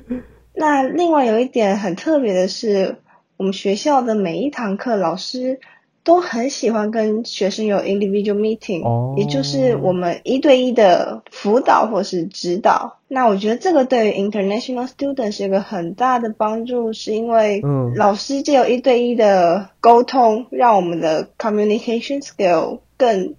[0.56, 2.96] 那另外有一点很特别的是，
[3.36, 5.60] 我们学校的每一堂课老师
[6.02, 12.98] 都很喜欢跟学生有 individual meeting，、哦也就是我们一对一的辅导或是指导。
[13.08, 23.34] 那我觉得这个对于 international student 是一个很大的帮助，是因为嗯老师借由一对一的沟通，让我们的 communication skill 更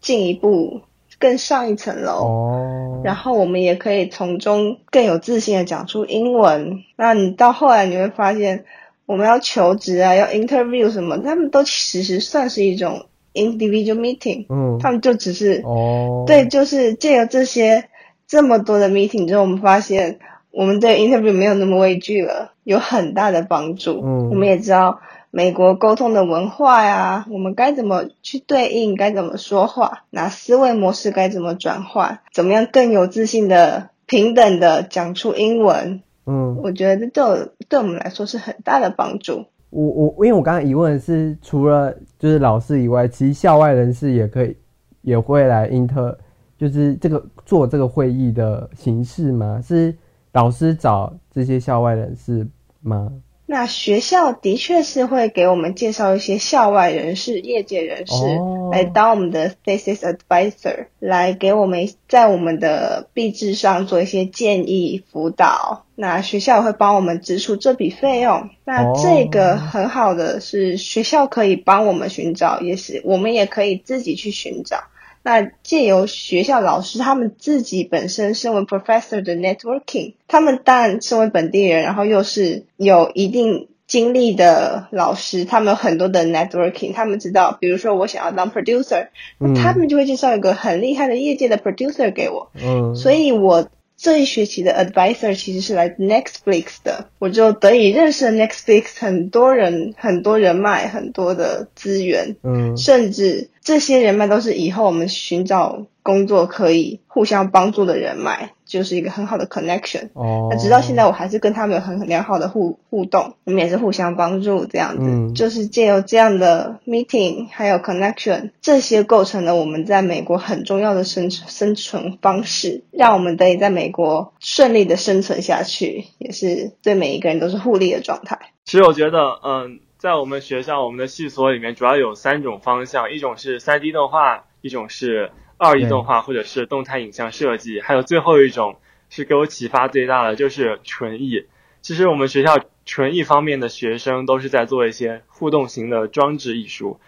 [0.00, 0.80] 进一步、
[1.18, 2.12] 更上一层楼。
[2.24, 6.82] 哦，然后我们也可以从中更有自信的讲出英文。
[6.96, 8.64] 那你到后来你会发现，
[9.10, 17.88] 我们要求职啊，要 interview 什么，他们都其实算是一种 individual meeting，嗯，他们就只是、哦，对，就是借由这些
[18.28, 20.20] 这么多的 meeting 之后，我们发现
[20.52, 24.00] 我们对 interview 没有那么畏惧了，有很大的帮助。
[24.04, 25.00] 嗯我们也知道。
[25.32, 36.02] 美国沟通的文化呀，我们该怎么去对应，该怎么说话，那思维模式该怎么转换，怎么样更有自信的、平等的讲出英文，
[36.32, 39.44] 嗯，我觉得这对我对我们来说是很大的帮助。
[39.70, 44.56] 我我因为我刚刚疑问的是，除了就是老师以外，其实校外人士也可以
[45.02, 46.14] 也会来 inter，
[46.56, 49.60] 就是这个做这个会议的形式吗？
[49.60, 49.92] 是
[50.32, 52.46] 老师找这些校外人士
[52.80, 53.10] 吗？
[53.50, 65.86] 那学校的确是会给我们介绍一些校外人士、业界人士、哦来当我们的 thesis advisor，来给我们在我们的毕制上做一些建议辅导。
[65.96, 68.48] 那学校也会帮我们支出这笔费用。
[68.64, 74.84] 那哦这个很好的是学校可以帮我们寻找，也是我们也可以自己去寻找。
[75.22, 89.08] 那借由学校老师他们自己本身身为 professor 的 networking，他们当然身为本地人，然后又是有一定经历的老师，他们有很多的 networking，他们知道，比如说我想要当 producer，
[89.40, 89.52] 嗯。
[89.52, 93.68] 那他们就会介绍一个很厉害的业界的 producer 给我，嗯，所以我
[94.00, 102.76] 这一学期的 advisor 其实是来自 Netflix 的，我就得以认识了 Netflix 很多人、很多人脉、很多的资源，嗯。
[102.78, 110.08] 甚至这些人脉都是以后我们寻找工作可以互相帮助的人脉，就是一个很好的 connection。
[110.14, 128.36] 哦，那直到现在，我还是跟他们有很良好的互互动，我们也是互相帮助这样子，嗯就是借由这样的 meeting 还有 connection，这些构成了我们在美国很重要的生生存方式，让我们得以在美国顺利的生存下去，也是对每一个人都是互利的状态。
[128.64, 135.30] 其实我觉得，嗯，在我们学校，我们的系所里面主要有三种方向，一种是 3D 动画，一种是
[135.60, 138.78] 二 D 动画或者是动态影像设计，还有最后一种
[139.10, 141.44] 是给我启发最大的，就是纯艺。
[141.82, 146.98] 其实我们学校纯艺方面的学生都是在做一些互动型的装置艺术，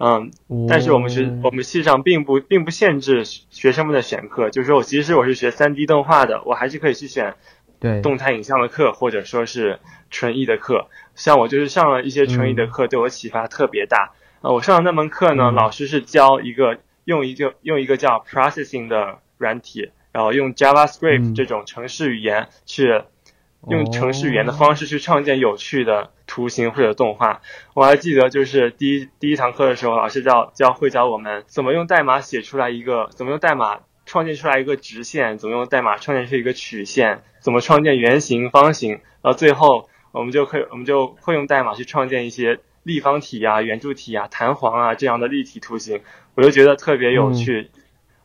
[0.00, 0.32] 嗯，
[0.68, 7.34] 但是我们学哦我们系上并不并不限制学生们的选课，就是说我即使我是学三 D 动画的，我还是可以去选
[7.78, 9.78] 对动态影像的课，或者说是
[10.10, 10.88] 纯艺的课。
[11.14, 14.12] 像我就是上了一些纯艺的课，对我启发特别大。
[14.42, 23.02] 呃，我上的那门课呢，嗯老师是教一个用一个用一个叫 processing 的软体，然后用 JavaScript 嗯这种程式语言去
[23.68, 27.42] 用程式语言的哦方式去创建有趣的图形或者动画。
[27.74, 38.92] 我还记得就是第一第一堂课的时候，老师教教会教我们怎么用代码写出来一个，怎么用代码创建出来一个直线，怎么用代码创建出一个曲线，怎么创建圆形、方形，
[39.22, 46.00] 然后最后我们就可以我们就会用代码去创建一些立方体啊、圆柱体啊、弹簧啊这样的立体图形，
[46.34, 47.70] 我就觉得特别有趣。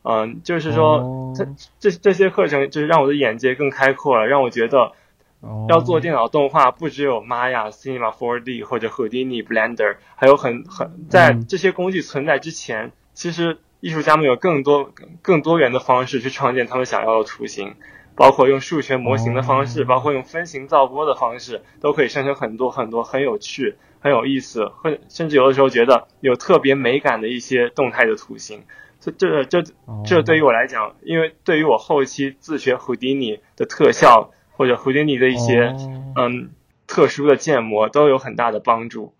[0.02, 1.34] 嗯，就是说哦。
[1.36, 1.46] 这
[1.78, 4.92] 这这些课程就是让我的眼界更开阔了，让我觉得
[5.40, 5.66] 哦。
[5.68, 11.46] 要做电脑动画，不只有 Maya、Cinema 4D 或者 Houdini、Blender，还有很很在嗯。
[11.46, 14.92] 这些工具存在之前，其实艺术家们有更多
[15.22, 17.74] 更多元的方式去创建他们想要的图形，
[18.16, 28.62] 包括用数学模型的方式，哦包括用分形造波的方式，都可以生成很多很多很有趣、很有意思，或甚至有的时候觉得有特别美感的一些动态的图形。
[28.98, 35.76] 这这这哦这对于我来讲，因为对于我后期自学 Houdini 的特效或者 Houdini 的一些、哦
[36.16, 36.50] 嗯
[36.88, 39.12] 特殊的建模都有很大的帮助。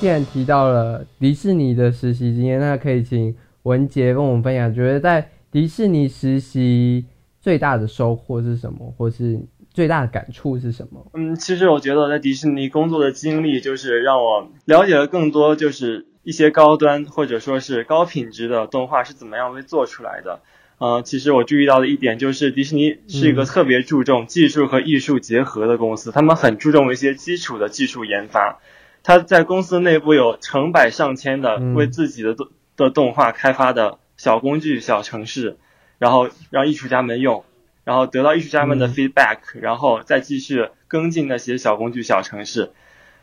[0.00, 7.06] 既然提到了迪士尼的实习经验，那可以请文杰跟我们分享，觉得在迪士尼实习
[7.40, 9.38] 最大的收获是什么，或是
[9.72, 11.06] 最大的感触是什么？
[11.14, 20.40] 嗯，其实我觉得在迪士尼工作的经历，就是让我了解了更多，就是一些高端或者说是高品质的动画是怎么样被做出来的。
[20.78, 28.58] 呃，其实我注意到的一点就是，迪士尼是一个嗯特别注重技术和艺术结合的公司，他们很注重一些基础的技术研发。
[29.04, 35.56] 他在公司内部有成百上千的嗯为自己的动的动画开发的小工具、小程式，
[35.98, 37.44] 然后让艺术家们用，
[37.84, 42.70] 然后得到艺术家们的嗯 feedback，然后再继续跟进那些小工具、小程式。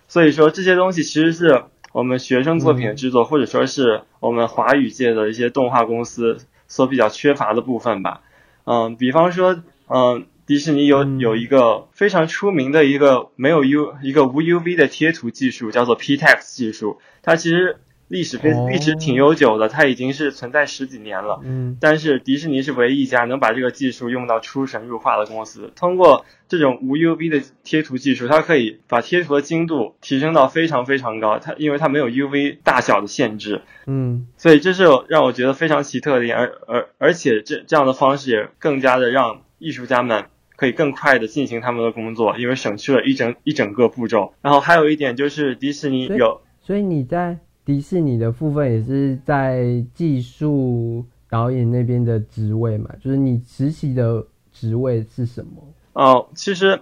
[0.07, 1.63] 所以说这些东西其实是
[1.93, 8.21] 我们学生作品的制作，或者说是我们华语界的一些动画公司所比较缺乏的部分吧。
[8.65, 17.77] 嗯，比方说，嗯，迪士尼有有一个非常出名的一个没有 U 一个无 UV 的贴图技术，叫做 PTEX 技术，它其实。
[18.11, 21.39] 历史非历史挺悠久的，它已经是存在十几年了。
[21.45, 25.71] 嗯，但是迪士尼是唯一一家能把这个技术用到出神入化的公司。
[25.77, 31.39] 通过这种无 UV 的贴图技术，它可以把贴图的精度提升到非常非常高。
[31.39, 33.61] 它因为它没有 UV 大小的限制。
[33.87, 36.35] 嗯，所以这是让我觉得非常奇特的点。
[36.35, 40.25] 而而而且这这样的方式也更加的让艺术家们
[40.57, 44.33] 可以更快的进行他们的工作，因为省去了一整一整个步骤。
[44.41, 47.39] 然后还有一点就是迪士尼有，所以你在。
[47.63, 52.89] 迪士尼的部分也是在技术导演那边的职位嘛？
[52.99, 55.61] 就是你实习的职位是什么？
[55.93, 56.81] 哦，其实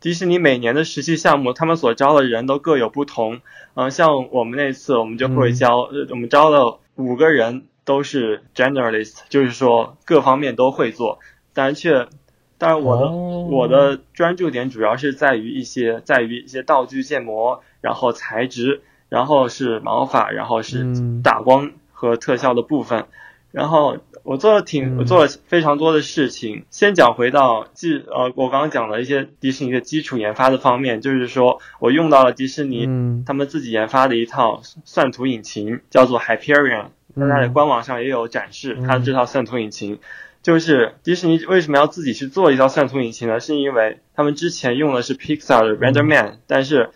[0.00, 3.40] 迪士尼每年的实习项目，他们所招的人都各有不同。
[3.74, 11.18] 嗯，像我们那次，我们就会招，我们招了五个人，都是 generalist，就是说各方面都会做。
[11.52, 12.08] 但是却，
[12.56, 18.80] 当然我的我的专注点主要是在于一些在于一些道具建模，然后材质。
[19.14, 20.84] 然后是毛发，然后是
[21.22, 23.06] 打光和特效的部分，
[23.52, 26.64] 然后我做了挺，我做了非常多的事情。
[26.70, 32.88] 先讲回到技，呃，我刚刚讲的一些迪士尼的基础研发的方面，就是说我用到了迪士尼
[33.24, 40.00] 他们自己研发的一套算图引擎，叫做 Hyperion，在它的官网上也有展示它的这套算图引擎。
[40.42, 43.40] 就是迪士尼为什么要自己去做一套算图引擎呢？
[43.40, 46.90] 是因为他们之前用的是 Pixar 的 RenderMan，但是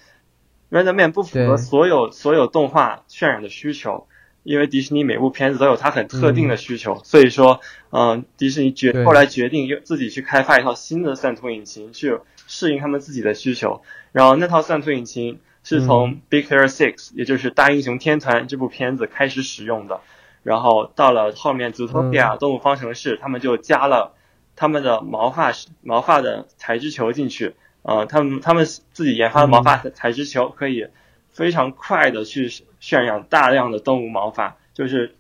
[0.71, 4.07] RenderMan 不符合所有所有动画渲染的需求，
[4.43, 7.61] 因为迪士尼每部片子都有它很特定的需求，所以说，
[7.91, 13.83] 嗯，迪士尼决后来决定用自己去开发一套新的算图引擎去适应他们自己的需求。
[14.13, 20.01] 然后那套算图引擎是从 Big Hero Six，也就是大英雄天团这部片子开始使用的，
[20.43, 24.15] 然后到了后面 Zootopia 动物方程式，他们就加了
[24.55, 25.53] 他们的毛发
[25.83, 27.55] 毛发的材质球进去。
[27.83, 30.87] 呃，他们他们自己研发的毛发材质球可以
[31.31, 32.49] 非常快的去
[32.81, 35.15] 渲染大量的动物毛发，就是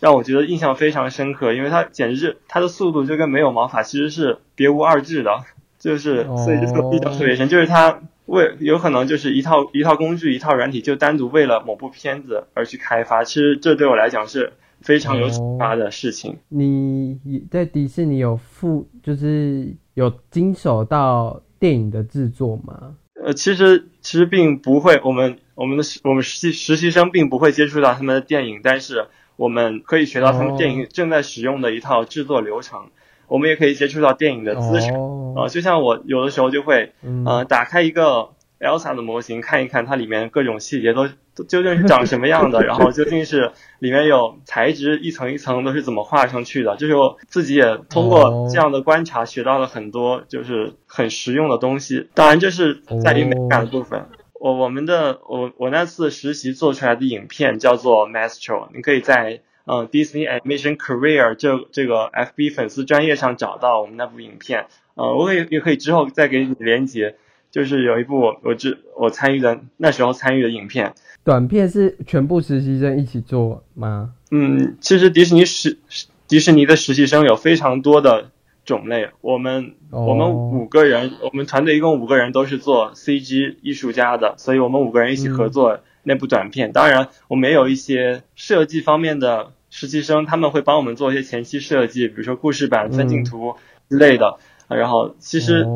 [0.00, 5.44] 让我觉得印象非常深刻，因为它简直是它的速度就跟没有毛发其实是别无二致的，
[5.78, 16.38] 就是所以这个印象特别深，就是它为有可能就是一套一套工具一套软体就单独为了某部片子而去开发，其实这对我来讲是非常有启发的事情。
[16.48, 21.42] 你在迪士尼有付就是有经手到。
[21.58, 22.96] 电影的制作吗？
[23.14, 29.06] 呃，其实其实并不会，我们我们的我们实习实习生并不会接触到他们的电影，但是
[29.36, 32.86] 我们可以学到他们电影正在使用的一套制作流程，
[33.26, 34.94] 我们也可以接触到电影的资产
[35.36, 36.92] 啊，就像我有的时候就会
[37.24, 38.30] 呃打开一个。
[38.60, 41.06] Elsa 的模型看一看，它里面各种细节都
[41.46, 52.08] 究竟是长什么样的， 然后究竟是里面有材质一层一层都是怎么画上去的，就是我自己也通过这样的观察学到了很多，就是很实用的东西。
[52.14, 54.06] 当然，这是在于美感的部分。
[54.40, 64.66] 我我们的我我那次实习做出来的影片叫做 Maestro，你可以在嗯 Disney Animation Career 这这个 FB 粉丝专业上找到我们那部影片。
[64.94, 67.16] 呃，我可以也可以之后再给你连接。
[67.50, 70.92] 就是有一部我我只我参与的那时候参与的影片，
[71.24, 74.12] 短片是全部实习生一起做吗？
[74.30, 75.78] 嗯，其实迪士尼实
[76.26, 78.30] 迪士尼的实习生有非常多的
[78.66, 86.72] 种类，我们我们五个人，我们团队一共五个人都是做 CG 艺术家的，所以我们五个人一起合作那部短片。
[86.72, 93.56] 当然，我们也有一些设计方面的实习生，他们会帮我们做一些前期设计，比如说故事板、分镜图
[93.88, 94.36] 之类的。
[94.76, 95.66] 然后其实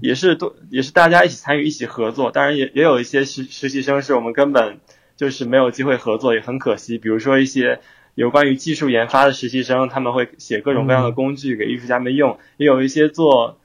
[0.00, 4.78] 也是都也是大家一起参与一起合作，当然也也有一些实实习生是我们根本
[5.16, 6.98] 就是没有机会合作，也很可惜。
[6.98, 7.80] 比如说一些
[8.14, 13.58] 有关于技术研发的实习生，他们会写各种各样的工具给艺术家们用；也有一些做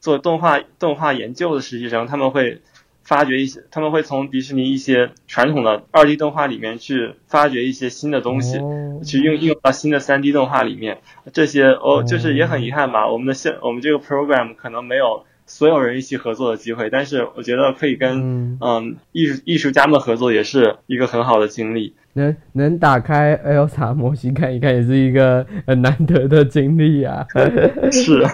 [0.00, 2.62] 做动画动画研究的实习生，他们会。
[3.04, 8.58] 发掘一些，他们会从迪士尼一些传统的二 D 动画里面去发掘一些新的东西，
[9.04, 10.98] 去用应用到新的三 D 动画里面。
[11.32, 13.10] 这些哦，就是也很遗憾吧。
[13.10, 21.94] 我们的现我们这个 program 可能没有所有人一起合作的机会，但是我觉得可以跟嗯艺术艺术家们合作，也是一个很好的经历。
[22.14, 27.26] 能能打开 Elsa 模型看一看，也是一个很难得的经历啊。
[27.92, 28.24] 是。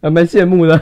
[0.00, 0.78] 蛮蛮羡慕的，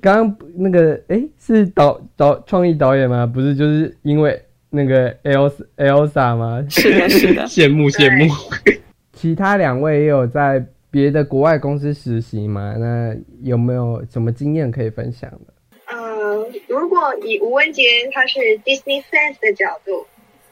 [0.00, 3.26] 刚刚那个哎是导导创意导演吗？
[3.26, 6.64] 不是，就是因为那个 Elsa Elsa 吗？
[6.68, 8.32] 是的，是的，羡 慕羡慕。
[9.14, 12.74] 其他两位也有在别的国外公司实习吗？
[12.78, 15.54] 那有没有什么经验可以分享的？
[15.92, 16.96] 嗯，如果。
[17.24, 17.82] 以吴文杰
[18.12, 20.06] 他是 Disney fans 的角度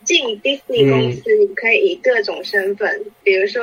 [0.04, 2.88] 进 Disney 公司，你可以以各种身份，
[3.22, 3.62] 比如说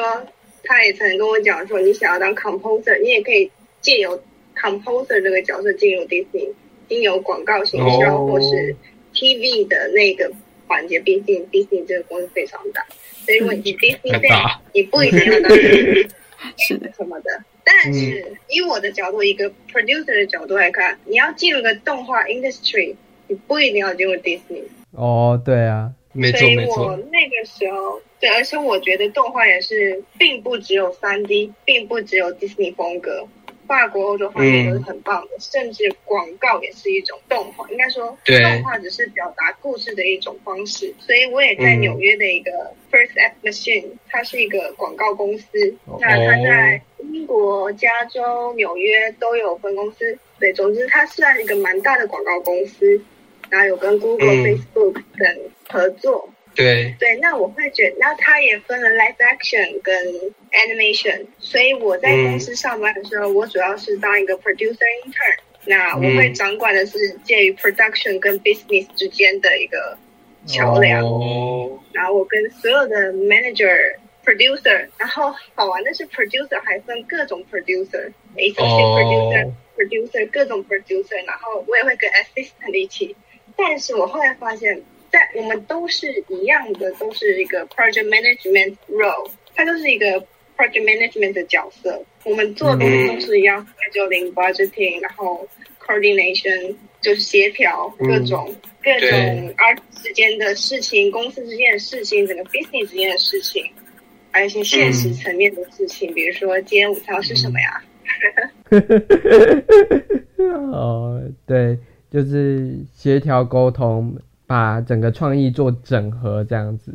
[0.63, 3.49] 他也曾跟我讲说，你想要当 composer，你也可以
[3.81, 4.21] 借由
[4.55, 6.49] composer 这个角色进入 Disney，
[6.87, 8.75] 经由广告行销或是
[9.13, 10.31] TV 的那个
[10.67, 12.85] 环节，毕竟 Disney 这个公司非常大，
[13.25, 15.51] 所以如果你 Disney fan，你不一定要当
[16.57, 16.91] 是的。
[16.97, 17.43] 什么的。
[17.63, 22.95] 但是以我的角度，一个 producer 的角度来看，你要进入个动画 industry，
[23.27, 24.63] 你不一定要进入 Disney。
[24.91, 26.75] 哦，对啊，没错没错。
[26.75, 33.27] 所以我那个时候，对，而且我觉得动画也是，并不只有三 D，并不只有 Disney 风格。
[33.67, 37.65] 法国、欧洲方面都是很棒的，甚至广告也是一种动画。
[37.69, 40.93] 应该说，动画只是表达故事的一种方式。
[40.99, 42.51] 所以我也在纽约的一个
[42.91, 45.73] First App Machine，它是一个广告公司。
[46.01, 50.19] 那它在英国、加州、纽约都有分公司。
[50.37, 53.01] 对，总之它算一个蛮大的广告公司，
[53.49, 56.29] 然后有跟 Google、Facebook 等合作。
[56.53, 59.95] 对对，那我会觉得，那它也分了 live action 跟
[60.51, 69.97] animation，所以我在公司上班的时候，我主要是当一个 producer intern，那我会掌管的是介于 production 跟 business 之间的一个
[70.45, 71.01] 桥梁，
[71.93, 73.95] 然后我跟所有的 manager、
[74.25, 83.15] producer，然后好玩的是 producer 还分各种 producer，associate producer、producer 各种 producer，然后我也会跟 assistant 一起，
[83.55, 84.83] 但是我后来发现。
[85.11, 90.19] 在我们都是一样的，都是一个 project management role，它就是一个
[90.57, 92.01] project management 的角色。
[92.23, 95.47] 我们做的东西都是一样，scheduling、budgeting，然后
[95.85, 99.09] coordination 就是协调各种各种
[99.57, 103.65] art 之间的事情，公司之间的事情，整个 business 之间的事情，
[104.31, 107.83] 还有一些现实层面的事情，比如说今天午餐是什么呀？
[110.71, 111.77] 哦，对，
[112.09, 114.15] 就是协调沟通。
[114.51, 116.91] 把整个创意做整合，这样子。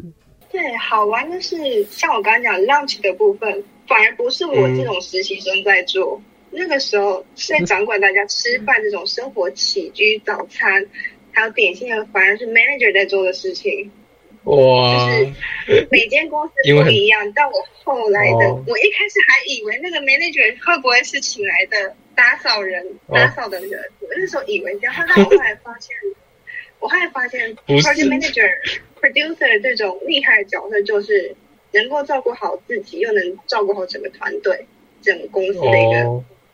[0.52, 6.20] 对，好玩的是，像我刚刚讲 lunch 的部分，反而不是我这种实习生在做。
[6.50, 10.84] 那个时候是在掌管大家吃饭这种生活起居、早餐，
[11.32, 13.90] 还有点心的，反而是 manager 在做的事情。
[14.44, 15.08] 哇！
[15.08, 15.14] 就
[15.72, 25.96] 是每间公司不一样，但我后来的，我一开始还以为那个 manager 会不会是请来的打扫人、打扫的人，我那时候以为这样，但我后来发现。
[26.86, 28.48] 我后来发现，project manager、
[29.00, 31.34] producer 这种厉害的角色，就是
[31.72, 34.64] 能够照顾好自己，又能照顾好整个团队、
[35.02, 36.04] 整个公司的一个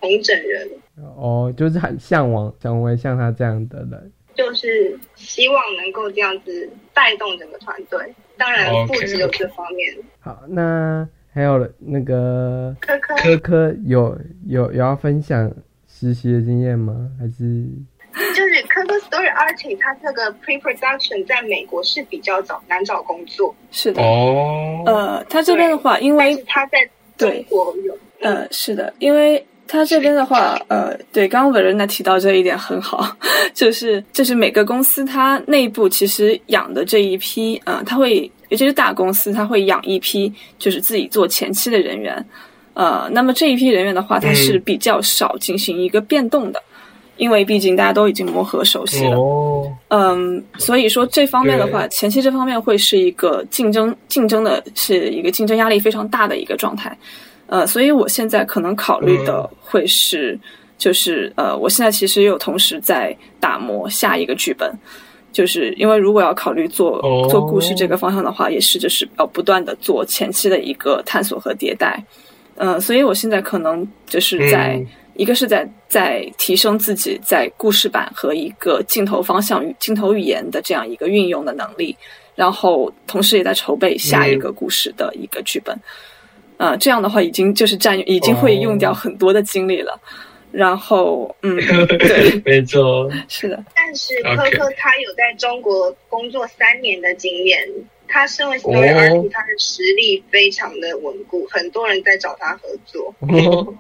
[0.01, 0.67] 同整人。
[0.97, 7.99] 哦，就是很向往成为像他这样的人，就是希望能够这样子带动整个团队。
[8.39, 9.95] 当然，不只有这方面。
[10.19, 15.53] 好，那还有那个科科科科有有有要分享
[15.87, 17.11] 实习的经验吗？
[17.19, 17.67] 还是？
[18.87, 23.55] 就是科科 Story Artist，它这个 pre-production 在美国是比较早难找工作。
[23.71, 24.03] 是的。
[24.03, 24.83] 哦。
[24.87, 26.79] 呃，他这边的话，因为他在
[27.17, 27.97] 中国有。
[28.21, 33.17] 呃，是的，因为他这边的话，呃，对，刚刚 Verena 提到这一点很好，
[33.55, 42.25] 就是就是每个公司它内部其实养的这一批，呃，他会尤其是大公司，他会养一批就是自己做前期的人员，
[42.75, 46.63] 呃，那么这一批人员的话，它是比较少进行一个变动的。
[47.23, 49.17] 因为毕竟大家都已经磨合熟悉了，
[49.91, 56.99] 嗯，所以说这方面的话，前期这方面会是一个竞争，竞争的是一个竞争压力非常大的一个状态，
[57.47, 60.37] 呃，所以我现在可能考虑的会是，
[60.77, 64.69] 就是呃，我现在其实也有同时在打磨下一个剧本，
[65.31, 67.01] 就是因为如果要考虑做
[67.31, 72.05] 做故事这个方向的话，也是就是要不断的做前期的一个探索和迭代，
[72.57, 74.85] 嗯，所以我现在可能就是在。
[75.15, 81.97] 一个是在在提升自己在故事版和一个镜头方向与镜头语言的这样一个运用的能力，
[82.35, 85.79] 然后同时也在筹备下一个故事的一个剧本，
[86.57, 90.01] 呃，这样的话已经就是占已经会用掉很多的精力了，
[90.51, 91.57] 然后嗯，
[91.99, 97.59] 对，没错，是的，但是科科他有在中国工作三年的经验。
[98.13, 103.11] 他身为 story artist，他的实力非常的稳固，很多人在找他合作，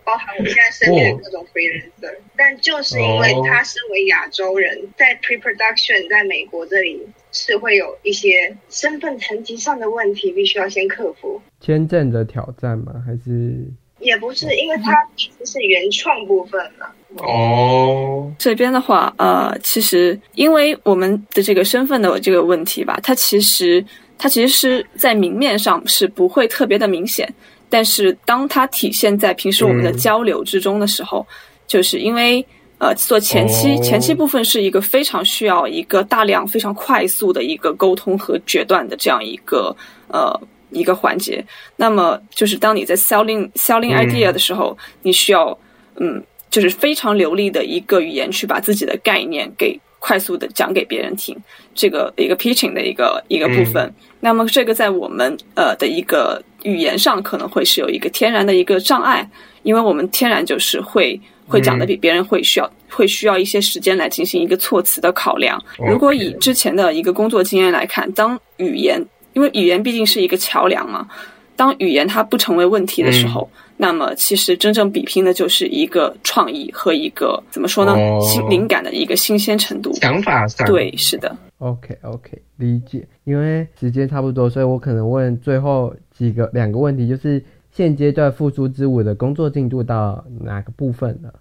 [0.05, 2.17] 包含我现在身边的各种 freelancer。
[2.35, 11.39] 但就是因为他身为亚洲人，在 pre-production 在美国这里是会有一些身份层级上的问题，必须要先克服。
[11.61, 12.95] 签证的挑战吗？
[13.07, 13.67] 还是？
[13.99, 16.91] 也不是，因为他其实是原创部分了。
[17.19, 23.85] 哦，这边的话，呃，其实因为我们的这个身份的这个问题吧，它其实。
[24.23, 27.29] 它其实是在明面上是不会特别的明显，
[27.69, 31.27] 但是当它体现在平时我们的交流之中的时候，
[31.67, 32.47] 就是因为
[32.79, 39.75] 呃，做前期前期部分是一个非常需要一个大量非常快速的一个沟通和决断的这样一个
[40.07, 41.45] 呃一个环节。
[41.75, 45.59] 那么就是当你在 selling selling idea 的时候，你需要
[45.97, 51.37] 嗯，就是非常流利的一个语言去把自己的概念给快速的讲给别人听，
[51.75, 53.95] 这个一个 pitching 的一个一个部分。
[54.19, 59.25] 那么这个在我们呃的一个语言上可能会是有一个天然的一个障碍，
[59.63, 61.21] 因为我们天然就是会。
[61.49, 65.63] 会讲的比别人会需要会需要一些时间来进行一个措辞的考量。
[65.91, 71.07] 如果以之前的一个工作经验来看，当语言因为语言毕竟是一个桥梁嘛，
[71.55, 73.51] 当语言它不成为问题的时候，
[73.83, 79.93] 那么其实真正比拼的就是一个创意和一个怎么说呢，新灵感的一个新鲜程度。
[79.95, 81.37] 想法上对，是的。
[81.59, 83.05] OK OK，理解。
[83.25, 87.43] 因为时间差不多，所以我可能问最后几个两个问题，就是。
[87.75, 91.33] 现阶段复苏之舞的工作进度到哪个部分了？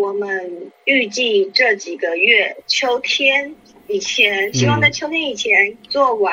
[0.00, 3.52] 我们预计这几个月秋天
[3.88, 5.50] 以前，希望在秋天以前
[5.88, 6.32] 做完。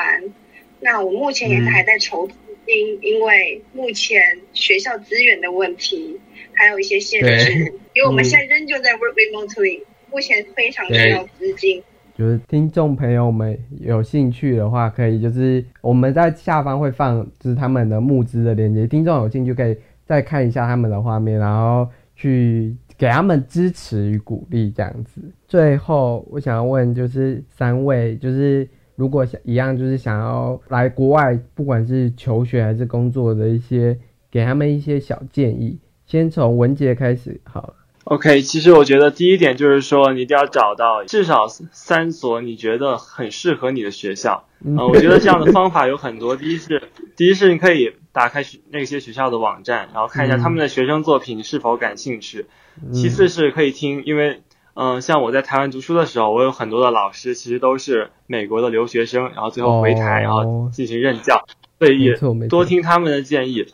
[0.78, 2.34] 那我目前也是还在筹资
[2.68, 4.20] 金，因为目前
[4.52, 6.20] 学校资源的问题，
[6.52, 7.52] 还有一些限制。
[7.94, 9.80] 因为我们现在仍旧在 work remotely，
[10.12, 11.82] 目前非常需要资金。
[12.16, 25.20] 就是听众朋友们有兴趣的话，可以就是我们在下方会放就是他们的募资的链接，听众有兴趣可以再看一下他们的画面，然后去给他们支持与鼓励这样子。
[25.46, 28.68] 最后我想要问就是三位，就是
[28.98, 33.96] 如果想一样就是想要来国外，不管是求学还是工作的一些，
[34.28, 35.78] 给他们一些小建议。
[36.04, 37.74] 先从文杰开始好了。
[38.02, 44.48] OK，其实我觉得第一点就是说，你一定要找到至少三所你觉得很适合你的学校。
[44.64, 46.34] 呃，我觉得这样的方法有很多。
[46.34, 46.82] 第一是，
[47.14, 52.46] 第一是你可以打开那些学校的网站，然后看一下他们的学生作品是否感兴趣。
[52.92, 54.40] 其次是可以听，因为
[54.80, 61.44] 嗯，像我在台湾读书的时候，我有很多的老师其实都是美国的留学生，然后最后回台，然后进行任教，
[61.78, 62.16] 所以也
[62.48, 63.66] 多听他们的建议。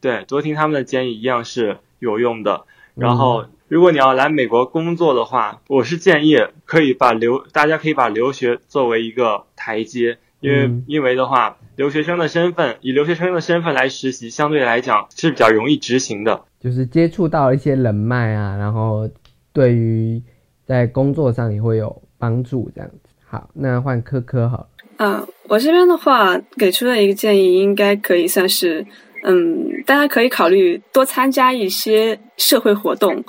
[0.00, 2.64] 对，多听他们的建议一样是有用的。
[2.94, 3.46] 然后。
[3.66, 6.36] 如果你要来美国工作的话，我是建议
[6.66, 19.08] 可以把留，大家可以把留学作为一个台阶，因为因为的话，留学生的身份以留学生的身份来实习，相对来讲是比较容易执行的，就是接触到一些人脉啊，然后
[19.52, 20.22] 对于
[20.66, 23.10] 在工作上也会有帮助，这样子。
[23.26, 24.68] 好，那换科科好。
[24.98, 28.86] 嗯，我这边的话给出的一个建议，应该可以算是，
[29.24, 33.24] 嗯，大家可以考虑多参加一些社会活动。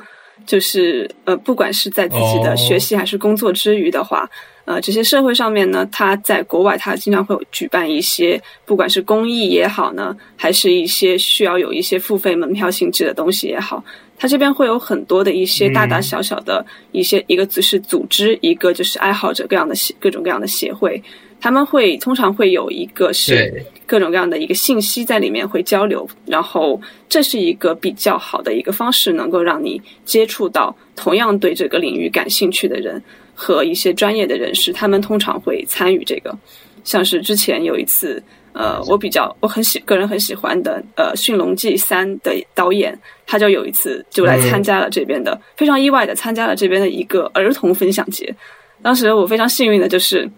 [0.46, 4.30] 就是呃，不管是在自己的学习还是工作之余的话，
[4.66, 13.84] 呃，这些社会上面呢，它在国外它经常会有举办一些，不管是公益也好呢，还是一些需要有一些付费门票性质的东西也好，
[14.18, 21.02] 它这边会有很多的一些大大小小的一些一个只是组织，一个就是爱好者各样的协各种各样的协会。
[21.40, 33.02] 他们会通常会有一个是各种各样的一个信息在里面会交流，然后这是一个比较好的一个方式，能够让你接触到同样对这个领域感兴趣的人
[33.36, 34.74] 和一些专业的人士。
[34.74, 36.36] 他们通常会参与这个，
[36.84, 38.24] 像是之前有一次，
[38.54, 48.34] 呃，我比较我很喜个人很喜欢的呃《驯龙记三》的导演，他就有一次就来参加了这边的，非常意外的参加了这边的一个儿童分享节。
[48.82, 50.30] 当时我非常幸运的就是，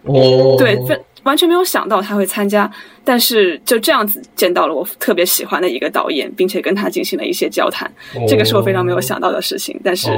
[0.58, 0.78] 对，
[1.24, 2.72] 完全没有想到他会参加，
[3.04, 7.92] 但是就这样子见到了我特别喜欢的一个导演，并且跟他进行了一些交谈，
[8.28, 10.10] 这个是我非常没有想到的事情，但是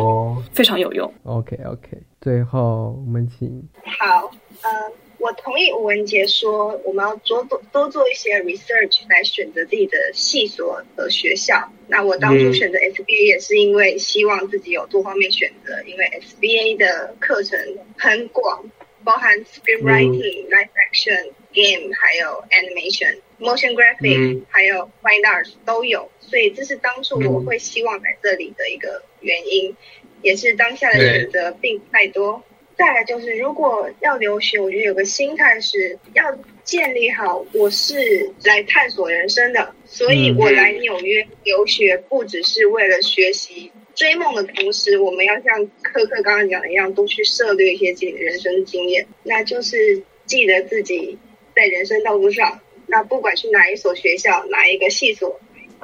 [0.54, 1.12] 非常有用。
[1.24, 3.48] OK OK，最后我们请
[3.84, 4.30] 好，
[4.62, 5.09] 嗯。
[5.20, 11.72] 我同意吴文杰说，我们要多多多做一些 research 来选择自己的系所和学校。
[11.88, 17.60] 那我当初选择 SBA 也是因为希望自己有多方面选择，因为 SBA 的课程
[17.98, 18.72] 很广，
[19.04, 26.10] 包含 screenwriting、live action、game，还有 animation、motion graphic，还有 fine arts 都有。
[26.22, 29.76] 所以这是当初我会希望在这里的一个原因，
[30.22, 32.42] 也是当下的选择并不太多。
[32.80, 36.24] 再来就是，如果要留学，我觉得有个心态是要
[36.64, 51.20] 建立好，我是来探索人生的，所以我来纽约留学不只是为了学习追梦的同时，我们要像科克刚刚讲的一样，多去涉猎一些自己的人生经验，那就是记得自己
[51.54, 55.38] 在人生道路上，那不管去哪一所学校，哪一个系所。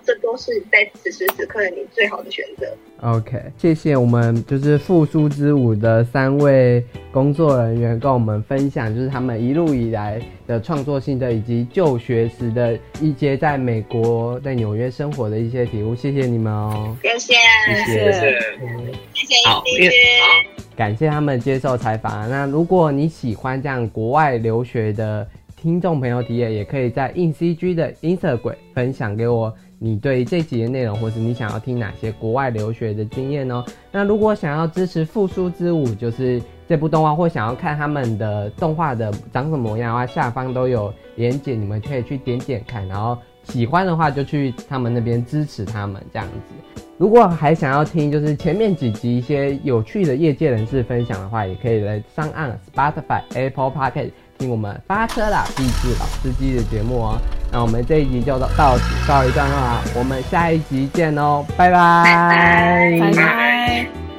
[0.06, 2.66] 这都是在此时此刻的你最好的选择。
[3.02, 15.94] OK，谢谢我们就是复苏之舞的三位工作人员跟我们分享，就是他们一路以来的创作性的以及就学时的一些在美国在纽约生活的一些体悟。
[15.96, 17.34] 谢谢你们哦，谢谢，
[17.86, 18.40] 谢谢，
[19.14, 19.36] 谢谢，
[19.78, 19.92] 谢谢。
[20.76, 22.30] 感谢他们接受采访。
[22.30, 25.26] 那如果你喜欢这样国外留学的
[25.56, 33.64] 听众朋友体验，也可以在 in CG 的 Instagram 分享给我你对这集的内容，或是你想要听哪些国外留学的经验哦。
[33.92, 46.54] 那如果想要支持复苏之舞，就是这部动画，或想要看他们的动画的长什么模样的话，下方都有连结，你们可以去点点看，然后喜欢的话就去他们那边支持他们这样子。
[46.98, 57.18] 如果还想要听就是前面几集一些有趣的业界人士分享的话，也可以来上岸 Spotify、Apple p o c k e t 听我们发车啦，励志老司机的节目哦。
[57.52, 64.15] 那我们这一集就到到此告一段落，我们下一集见哦，拜拜，拜拜。